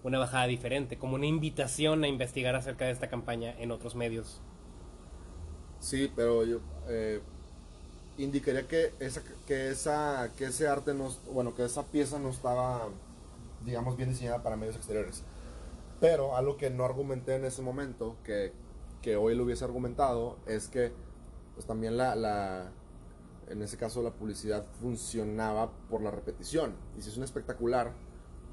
una 0.04 0.18
bajada 0.18 0.48
diferente, 0.48 0.98
como 0.98 1.16
una 1.16 1.26
invitación 1.26 2.04
a 2.04 2.08
investigar 2.08 2.56
acerca 2.56 2.86
de 2.86 2.92
esta 2.92 3.10
campaña 3.10 3.54
en 3.60 3.72
otros 3.72 3.96
medios. 3.96 4.40
Sí, 5.80 6.12
pero 6.16 6.46
yo 6.46 6.60
eh, 6.88 7.22
indicaría 8.18 8.68
que 8.68 8.94
esa, 9.00 9.22
que 9.46 9.70
esa, 9.70 10.32
que 10.38 10.46
ese 10.46 10.68
arte 10.68 10.94
no, 10.94 11.10
bueno, 11.34 11.54
que 11.54 11.66
esa 11.66 11.84
pieza 11.84 12.18
no 12.20 12.30
estaba, 12.30 12.88
digamos, 13.66 13.98
bien 13.98 14.10
diseñada 14.10 14.42
para 14.42 14.56
medios 14.56 14.78
exteriores. 14.78 15.24
Pero 16.00 16.38
algo 16.38 16.56
que 16.56 16.70
no 16.70 16.86
argumenté 16.86 17.36
en 17.36 17.46
ese 17.46 17.62
momento, 17.62 18.16
que, 18.24 18.54
que 19.02 19.16
hoy 19.16 19.36
lo 19.36 19.44
hubiese 19.44 19.64
argumentado, 19.66 20.38
es 20.46 20.68
que, 20.68 20.92
pues 21.54 21.66
también 21.66 21.98
la, 21.98 22.16
la, 22.16 22.72
en 23.48 23.62
ese 23.62 23.78
caso 23.78 24.02
la 24.04 24.12
publicidad 24.12 24.66
funcionaba 24.82 25.72
por 25.90 26.02
la 26.02 26.12
repetición. 26.12 26.76
Y 26.98 27.02
si 27.02 27.10
es 27.10 27.18
un 27.18 27.24
espectacular, 27.24 27.94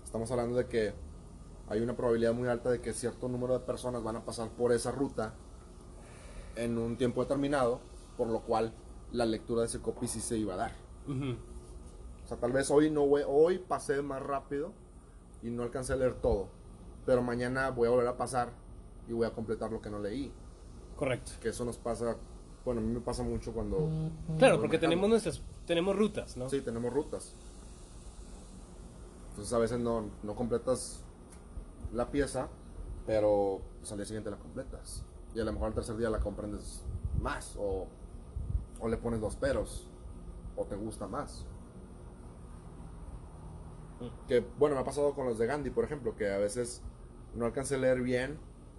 estamos 0.04 0.30
hablando 0.30 0.56
de 0.56 0.66
que 0.66 0.94
hay 1.68 1.80
una 1.80 1.96
probabilidad 1.96 2.32
muy 2.32 2.48
alta 2.48 2.70
de 2.70 2.80
que 2.80 2.92
cierto 2.92 3.28
número 3.28 3.54
de 3.54 3.61
personas 3.61 4.02
van 4.02 4.16
a 4.16 4.24
pasar 4.24 4.48
por 4.50 4.72
esa 4.72 4.92
ruta 4.92 5.35
en 6.54 6.78
un 6.78 6.96
tiempo 6.96 7.22
determinado, 7.22 7.80
por 8.16 8.28
lo 8.28 8.40
cual 8.40 8.72
la 9.12 9.26
lectura 9.26 9.62
de 9.62 9.66
ese 9.66 9.80
copy 9.80 10.06
sí 10.06 10.20
se 10.20 10.38
iba 10.38 10.54
a 10.54 10.56
dar. 10.56 10.72
O 12.24 12.28
sea, 12.28 12.38
tal 12.38 12.52
vez 12.52 12.70
hoy 12.70 12.90
no 12.90 13.02
hoy 13.02 13.59
pasé 13.59 14.02
más 14.02 14.22
rápido 14.22 14.72
y 15.42 15.50
no 15.50 15.62
alcancé 15.62 15.92
a 15.92 15.96
leer 15.96 16.14
todo, 16.14 16.48
pero 17.04 17.22
mañana 17.22 17.70
voy 17.70 17.88
a 17.88 17.90
volver 17.90 18.09
a 18.09 18.16
pasar 18.16 18.50
y 19.09 19.12
voy 19.12 19.27
a 19.27 19.33
completar 19.33 19.71
lo 19.71 19.81
que 19.81 19.90
no 19.90 19.99
leí. 19.99 20.33
Correcto. 20.97 21.33
Que 21.40 21.51
eso 21.51 21.64
nos 21.64 21.79
pasa, 21.79 22.16
bueno, 22.64 22.81
a 22.81 22.85
mí 22.85 22.92
me 22.92 23.01
pasa 23.01 23.23
mucho 23.23 23.53
cuando... 23.53 23.88
Claro, 24.38 24.61
porque 24.61 24.79
tenemos 24.79 25.09
nuestras, 25.09 25.42
tenemos 25.66 25.97
rutas, 25.97 26.37
¿no? 26.37 26.49
Sí, 26.49 26.61
tenemos 26.61 26.92
rutas. 26.92 27.35
Entonces 29.31 29.53
a 29.53 29.59
veces 29.59 29.79
no, 29.79 30.09
no 30.23 30.35
completas 30.35 31.03
la 31.92 32.11
pieza, 32.11 32.49
pero 33.07 33.61
pues, 33.79 33.92
al 33.92 33.99
día 33.99 34.07
siguiente 34.07 34.31
la 34.31 34.38
completas. 34.38 35.05
Y 35.35 35.40
a 35.40 35.45
lo 35.45 35.53
mejor 35.53 35.69
al 35.69 35.75
tercer 35.75 35.97
día 35.97 36.09
la 36.09 36.21
comprendes 36.21 36.83
más, 37.21 37.55
o, 37.59 37.87
o 38.81 38.88
le 38.88 38.97
pones 38.97 39.21
dos 39.21 39.37
peros, 39.37 39.90
o 40.57 40.64
te 40.64 40.75
gusta 40.77 41.07
más. 41.07 41.45
Que 44.27 44.45
bueno, 44.59 44.75
me 44.75 44.83
ha 44.83 44.85
pasado 44.85 45.14
con 45.14 45.27
los 45.27 45.38
de 45.38 45.47
Gandhi, 45.47 45.71
por 45.71 45.85
ejemplo, 45.85 46.16
que 46.16 46.33
a 46.33 46.38
veces 46.38 46.83
no 47.35 47.45
alcancé 47.45 47.77
a 47.77 47.79
leer 47.79 48.01
bien 48.01 48.38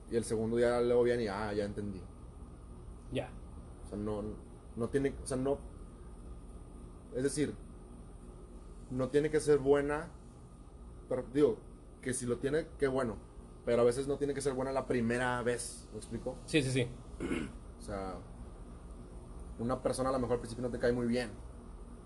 y 0.10 0.16
el 0.16 0.24
segundo 0.24 0.58
día 0.58 0.80
leo 0.82 1.04
bien 1.04 1.22
y 1.22 1.28
ah, 1.28 1.54
ya 1.54 1.66
entendí. 1.66 2.02
Ya. 3.12 3.30
O 3.86 3.90
sea, 3.90 3.98
no, 3.98 4.24
no 4.76 4.90
tiene, 4.90 5.14
o 5.24 5.28
sea, 5.28 5.38
no, 5.38 5.58
es 7.16 7.24
decir, 7.24 7.54
no 8.92 9.10
tiene 9.10 9.30
que 9.30 9.40
ser 9.40 9.60
buena, 9.60 10.10
pero 11.10 11.26
digo, 11.34 11.58
que 12.02 12.14
si 12.14 12.26
lo 12.26 12.38
tiene, 12.38 12.68
qué 12.78 12.88
bueno, 12.88 13.18
pero 13.66 13.82
a 13.82 13.86
veces 13.86 14.08
no 14.08 14.18
tiene 14.18 14.34
que 14.34 14.42
ser 14.42 14.54
buena 14.54 14.72
la 14.72 14.88
primera 14.88 15.42
vez, 15.44 15.88
¿me 15.92 15.98
explico? 15.98 16.38
Sí, 16.46 16.62
sí, 16.62 16.72
sí. 16.72 16.88
O 17.80 17.82
sea, 17.82 18.16
una 19.60 19.82
persona 19.82 20.10
a 20.10 20.14
lo 20.14 20.20
mejor 20.20 20.36
al 20.36 20.40
principio 20.40 20.64
no 20.64 20.70
te 20.70 20.80
cae 20.80 20.92
muy 20.92 21.08
bien, 21.08 21.32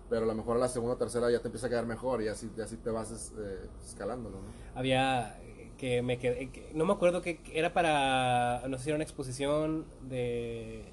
pero 0.08 0.24
a 0.24 0.26
lo 0.26 0.34
mejor 0.34 0.56
a 0.56 0.60
la 0.60 0.68
segunda 0.68 0.94
o 0.94 0.98
tercera 0.98 1.30
ya 1.30 1.40
te 1.40 1.48
empieza 1.48 1.66
a 1.66 1.70
caer 1.70 1.86
mejor 1.86 2.22
y 2.22 2.28
así, 2.28 2.50
y 2.56 2.60
así 2.60 2.76
te 2.76 2.90
vas 2.90 3.32
eh, 3.38 3.68
escalándolo, 3.84 4.38
¿no? 4.38 4.48
Había 4.74 5.38
que 5.82 6.00
me 6.00 6.16
quedé, 6.16 6.48
que- 6.50 6.70
no 6.74 6.84
me 6.84 6.92
acuerdo 6.92 7.22
que 7.22 7.40
era 7.52 7.72
para, 7.72 8.62
no 8.68 8.78
sé 8.78 8.84
si 8.84 8.90
era 8.90 8.94
una 8.94 9.02
exposición 9.02 9.84
de 10.08 10.84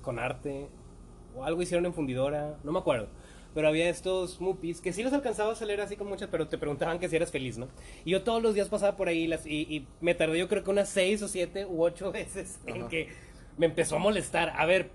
con 0.00 0.20
arte 0.20 0.68
o 1.36 1.44
algo 1.44 1.60
hicieron 1.60 1.84
en 1.86 1.92
fundidora, 1.92 2.56
no 2.62 2.70
me 2.70 2.78
acuerdo. 2.78 3.08
Pero 3.54 3.66
había 3.66 3.88
estos 3.88 4.40
mupis 4.40 4.80
que 4.80 4.92
sí 4.92 5.02
los 5.02 5.12
alcanzabas 5.12 5.60
a 5.60 5.64
leer 5.64 5.80
así 5.80 5.96
con 5.96 6.06
muchas, 6.06 6.28
pero 6.30 6.46
te 6.46 6.56
preguntaban 6.56 7.00
que 7.00 7.08
si 7.08 7.16
eras 7.16 7.32
feliz, 7.32 7.58
¿no? 7.58 7.66
Y 8.04 8.12
yo 8.12 8.22
todos 8.22 8.40
los 8.40 8.54
días 8.54 8.68
pasaba 8.68 8.96
por 8.96 9.08
ahí 9.08 9.26
las, 9.26 9.44
y, 9.44 9.62
y 9.62 9.88
me 10.00 10.14
tardé 10.14 10.38
yo 10.38 10.48
creo 10.48 10.62
que 10.62 10.70
unas 10.70 10.88
seis 10.88 11.20
o 11.22 11.26
siete 11.26 11.66
u 11.66 11.82
ocho 11.82 12.12
veces 12.12 12.60
en 12.66 12.86
que 12.88 13.08
me 13.56 13.66
empezó 13.66 13.96
a 13.96 13.98
molestar. 13.98 14.50
A 14.56 14.66
ver, 14.66 14.90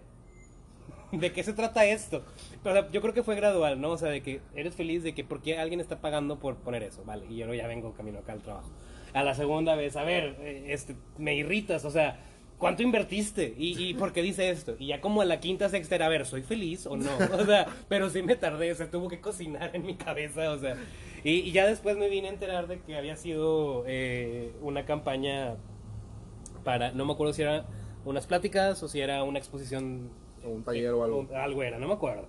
¿de 1.20 1.32
qué 1.32 1.44
se 1.44 1.54
trata 1.54 1.86
esto? 1.86 2.24
Pero 2.64 2.76
o 2.76 2.82
sea, 2.82 2.92
yo 2.92 3.02
creo 3.02 3.14
que 3.14 3.24
fue 3.24 3.36
gradual, 3.36 3.80
¿no? 3.80 3.92
O 3.92 3.98
sea, 3.98 4.10
de 4.10 4.22
que 4.22 4.42
eres 4.56 4.76
feliz 4.76 5.04
de 5.04 5.14
que 5.14 5.24
por 5.24 5.42
qué 5.42 5.58
alguien 5.58 5.80
está 5.80 6.02
pagando 6.02 6.40
por 6.40 6.58
poner 6.58 6.84
eso, 6.84 7.04
¿vale? 7.06 7.26
Y 7.30 7.38
yo 7.38 7.54
ya 7.54 7.68
vengo 7.68 7.94
camino 7.94 8.20
acá 8.20 8.34
al 8.34 8.42
trabajo. 8.42 8.70
A 9.14 9.24
la 9.24 9.36
segunda 9.36 9.76
vez, 9.76 9.96
a 9.96 10.04
ver, 10.04 10.36
eh, 10.40 10.66
este, 10.70 10.96
me 11.18 11.36
irritas, 11.36 11.86
o 11.86 11.92
sea, 11.92 12.20
¿cuánto 12.58 12.82
invertiste? 12.82 13.54
¿Y, 13.58 13.82
y 13.82 13.94
por 13.94 14.12
qué 14.12 14.22
dice 14.22 14.50
esto? 14.50 14.76
Y 14.80 14.88
ya 14.88 15.02
como 15.02 15.22
a 15.22 15.26
la 15.26 15.40
quinta, 15.40 15.70
sexta 15.70 15.96
era, 15.96 16.08
a 16.08 16.10
ver, 16.10 16.26
¿soy 16.26 16.42
feliz 16.42 16.88
o 16.88 16.98
no? 16.98 17.12
O 17.34 17.46
sea, 17.46 17.68
pero 17.88 18.10
sí 18.10 18.24
me 18.24 18.36
tardé, 18.36 18.72
o 18.72 18.76
sea, 18.76 18.90
tuvo 18.90 19.08
que 19.08 19.22
cocinar 19.22 19.72
en 19.76 19.86
mi 19.86 19.96
cabeza, 19.96 20.52
o 20.52 20.60
sea. 20.60 20.76
Y, 21.24 21.32
y 21.32 21.52
ya 21.52 21.68
después 21.68 21.96
me 21.96 22.10
vine 22.10 22.28
a 22.28 22.32
enterar 22.32 22.68
de 22.68 22.80
que 22.80 22.98
había 22.98 23.16
sido 23.16 23.84
eh, 23.88 24.52
una 24.62 24.86
campaña 24.86 25.56
para, 26.64 26.92
no 26.92 27.06
me 27.06 27.14
acuerdo 27.14 27.34
si 27.34 27.44
era 27.44 27.66
unas 28.06 28.26
pláticas 28.28 28.82
o 28.84 28.88
si 28.88 29.00
era 29.00 29.24
una 29.24 29.40
exposición 29.40 30.10
O 30.46 30.50
un 30.50 30.64
taller 30.64 30.92
o 30.92 31.04
algo. 31.04 31.28
algo 31.36 31.64
era, 31.64 31.80
no 31.80 31.88
me 31.88 31.94
acuerdo. 31.94 32.28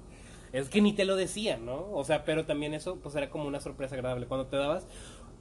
Es 0.53 0.69
que 0.69 0.81
ni 0.81 0.93
te 0.93 1.05
lo 1.05 1.17
decían, 1.17 1.67
¿no? 1.67 1.91
O 1.93 2.05
sea, 2.05 2.25
pero 2.25 2.47
también 2.47 2.75
eso 2.75 2.97
pues 3.03 3.15
era 3.17 3.29
como 3.29 3.47
una 3.47 3.61
sorpresa 3.61 3.97
agradable. 3.97 4.27
Cuando 4.27 4.47
te 4.47 4.57
dabas, 4.57 4.87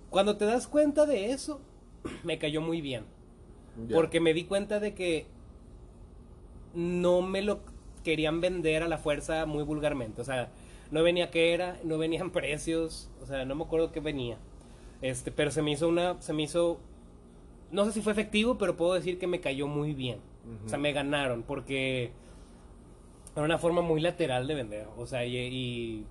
cuando 0.10 0.38
te 0.38 0.46
das 0.46 0.68
cuenta 0.68 1.06
de 1.06 1.32
eso, 1.32 1.62
me 2.24 2.40
cayó 2.40 2.62
muy 2.62 2.82
bien. 2.82 3.06
Porque 3.92 4.20
me 4.20 4.36
di 4.36 4.44
cuenta 4.44 4.80
de 4.80 4.94
que 4.94 5.26
no 6.76 7.24
me 7.24 7.42
lo 7.42 7.62
querían 8.04 8.42
vender 8.42 8.84
a 8.84 8.88
la 8.88 8.98
fuerza 8.98 9.46
muy 9.46 9.64
vulgarmente. 9.64 10.22
O 10.22 10.24
sea, 10.24 10.52
no 10.92 11.02
venía 11.02 11.32
qué 11.32 11.54
era, 11.54 11.80
no 11.84 11.98
venían 11.98 12.30
precios, 12.32 13.10
o 13.22 13.26
sea, 13.26 13.46
no 13.46 13.56
me 13.56 13.64
acuerdo 13.64 13.92
qué 13.92 14.00
venía. 14.00 14.38
Este, 15.02 15.32
pero 15.32 15.52
se 15.52 15.62
me 15.62 15.72
hizo 15.72 15.90
una, 15.90 16.22
se 16.22 16.34
me 16.34 16.44
hizo, 16.44 16.80
no 17.72 17.86
sé 17.86 17.92
si 17.92 18.02
fue 18.02 18.14
efectivo, 18.14 18.58
pero 18.58 18.78
puedo 18.78 18.94
decir 18.94 19.20
que 19.20 19.28
me 19.28 19.42
cayó 19.42 19.68
muy 19.68 19.94
bien. 19.94 20.20
O 20.66 20.70
sea, 20.70 20.78
me 20.78 20.92
ganaron 20.92 21.44
porque 21.44 22.12
era 23.36 23.46
una 23.46 23.58
forma 23.58 23.82
muy 23.82 24.02
lateral 24.02 24.48
de 24.48 24.56
vender. 24.56 24.88
O 24.98 25.06
sea, 25.08 25.26
y, 25.26 25.36
y, 25.38 26.06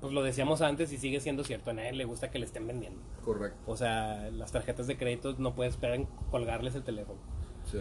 pues 0.00 0.12
lo 0.12 0.22
decíamos 0.22 0.62
antes 0.62 0.92
y 0.92 0.98
sigue 0.98 1.20
siendo 1.20 1.44
cierto. 1.44 1.70
A 1.70 1.74
nadie 1.74 1.92
le 1.92 2.04
gusta 2.04 2.30
que 2.30 2.38
le 2.38 2.46
estén 2.46 2.66
vendiendo. 2.66 3.00
Correcto, 3.24 3.58
O 3.66 3.76
sea, 3.76 4.30
las 4.32 4.52
tarjetas 4.52 4.86
de 4.86 4.96
crédito 4.96 5.34
no 5.38 5.54
puedes 5.54 5.74
esperar 5.74 5.96
en 5.96 6.06
colgarles 6.30 6.74
el 6.74 6.82
teléfono. 6.84 7.18
sí. 7.70 7.80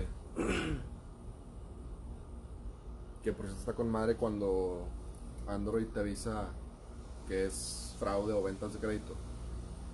que 3.24 3.34
por 3.34 3.46
eso 3.48 3.56
está 3.56 3.74
con 3.74 3.90
madre 3.90 4.16
cuando 4.18 4.86
Android 5.48 5.88
te 5.88 6.00
avisa 6.00 6.50
que 7.28 7.46
es 7.46 7.96
fraude 7.98 8.34
o 8.34 8.44
ventas 8.44 8.74
de 8.74 8.80
crédito. 8.80 9.16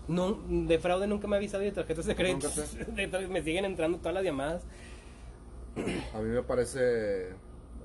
No, 0.09 0.33
de 0.49 0.79
fraude 0.79 1.07
nunca 1.07 1.27
me 1.27 1.35
ha 1.35 1.39
avisado 1.39 1.63
y 1.63 1.67
de 1.67 1.71
tarjetas 1.71 2.05
de 2.07 2.15
crédito. 2.15 2.49
Me 3.29 3.41
siguen 3.41 3.63
entrando 3.65 3.99
todas 3.99 4.13
las 4.15 4.23
llamadas. 4.25 4.63
A 6.13 6.19
mí 6.19 6.27
me 6.29 6.43
parece. 6.43 7.29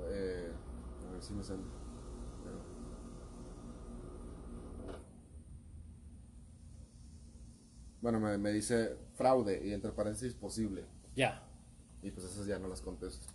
eh, 0.09 0.51
me 1.35 1.43
sale. 1.43 1.63
Bueno, 8.01 8.21
me, 8.21 8.39
me 8.39 8.53
dice 8.53 8.97
fraude 9.15 9.67
y 9.67 9.73
entre 9.73 9.91
paréntesis 9.93 10.35
posible. 10.35 10.85
Ya. 11.15 11.43
Y 12.03 12.11
pues 12.11 12.27
esas 12.27 12.47
ya 12.47 12.59
no 12.59 12.69
las 12.69 12.83
contesto. 12.83 13.27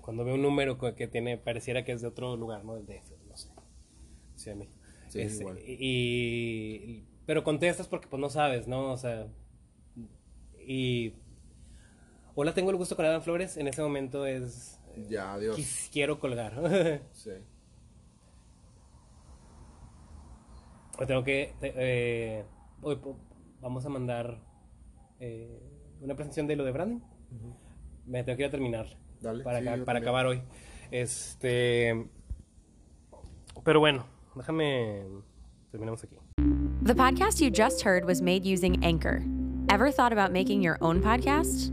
Cuando 0.00 0.24
veo 0.24 0.34
un 0.34 0.42
número 0.42 0.78
que 0.94 1.06
tiene, 1.06 1.36
pareciera 1.38 1.84
que 1.84 1.92
es 1.92 2.00
de 2.00 2.08
otro 2.08 2.36
lugar, 2.36 2.64
¿no? 2.64 2.74
Del 2.76 2.86
DF, 2.86 3.12
no 3.28 3.36
sé. 3.36 3.50
Ciudad 4.36 4.56
de. 4.58 4.68
Sí, 5.08 5.20
Este, 5.20 5.42
igual. 5.42 5.58
y, 5.60 5.72
y- 5.72 7.08
pero 7.26 7.44
contestas 7.44 7.88
porque 7.88 8.08
pues 8.08 8.20
no 8.20 8.30
sabes, 8.30 8.66
¿no? 8.68 8.90
O 8.92 8.96
sea, 8.96 9.26
y 10.66 11.14
hola, 12.40 12.54
tengo 12.54 12.70
el 12.70 12.76
gusto 12.76 12.94
con 12.94 13.04
Adam 13.04 13.20
Flores. 13.20 13.56
En 13.56 13.66
ese 13.66 13.82
momento 13.82 14.24
es 14.24 14.78
Ya, 15.08 15.32
adiós. 15.34 15.56
quis- 15.58 15.88
quiero 15.92 16.20
colgar. 16.20 16.52
Sí. 17.12 17.32
O 21.00 21.06
tengo 21.06 21.24
que 21.24 21.52
te- 21.60 21.72
eh, 21.76 22.44
hoy 22.82 22.96
po- 22.96 23.18
vamos 23.60 23.84
a 23.84 23.88
mandar 23.88 24.38
eh, 25.18 25.60
una 26.00 26.14
presentación 26.14 26.46
de 26.46 26.54
lo 26.54 26.64
de 26.64 26.70
branding. 26.72 27.00
Me 28.06 28.22
tengo 28.22 28.36
que 28.36 28.42
ir 28.44 28.48
a 28.48 28.50
terminar 28.52 28.86
Dale, 29.20 29.42
para, 29.42 29.58
sí, 29.58 29.64
yo 29.78 29.84
para 29.84 29.98
acabar 29.98 30.26
hoy. 30.26 30.40
Este, 30.92 32.06
pero 33.64 33.80
bueno, 33.80 34.06
déjame 34.36 35.02
terminamos 35.72 36.02
aquí. 36.04 36.16
The 36.84 36.94
podcast 36.94 37.40
you 37.40 37.50
just 37.50 37.84
heard 37.84 38.04
was 38.04 38.22
made 38.22 38.46
using 38.46 38.82
Anchor. 38.84 39.22
Ever 39.70 39.92
thought 39.92 40.12
about 40.12 40.32
making 40.32 40.62
your 40.62 40.78
own 40.80 41.02
podcast? 41.02 41.72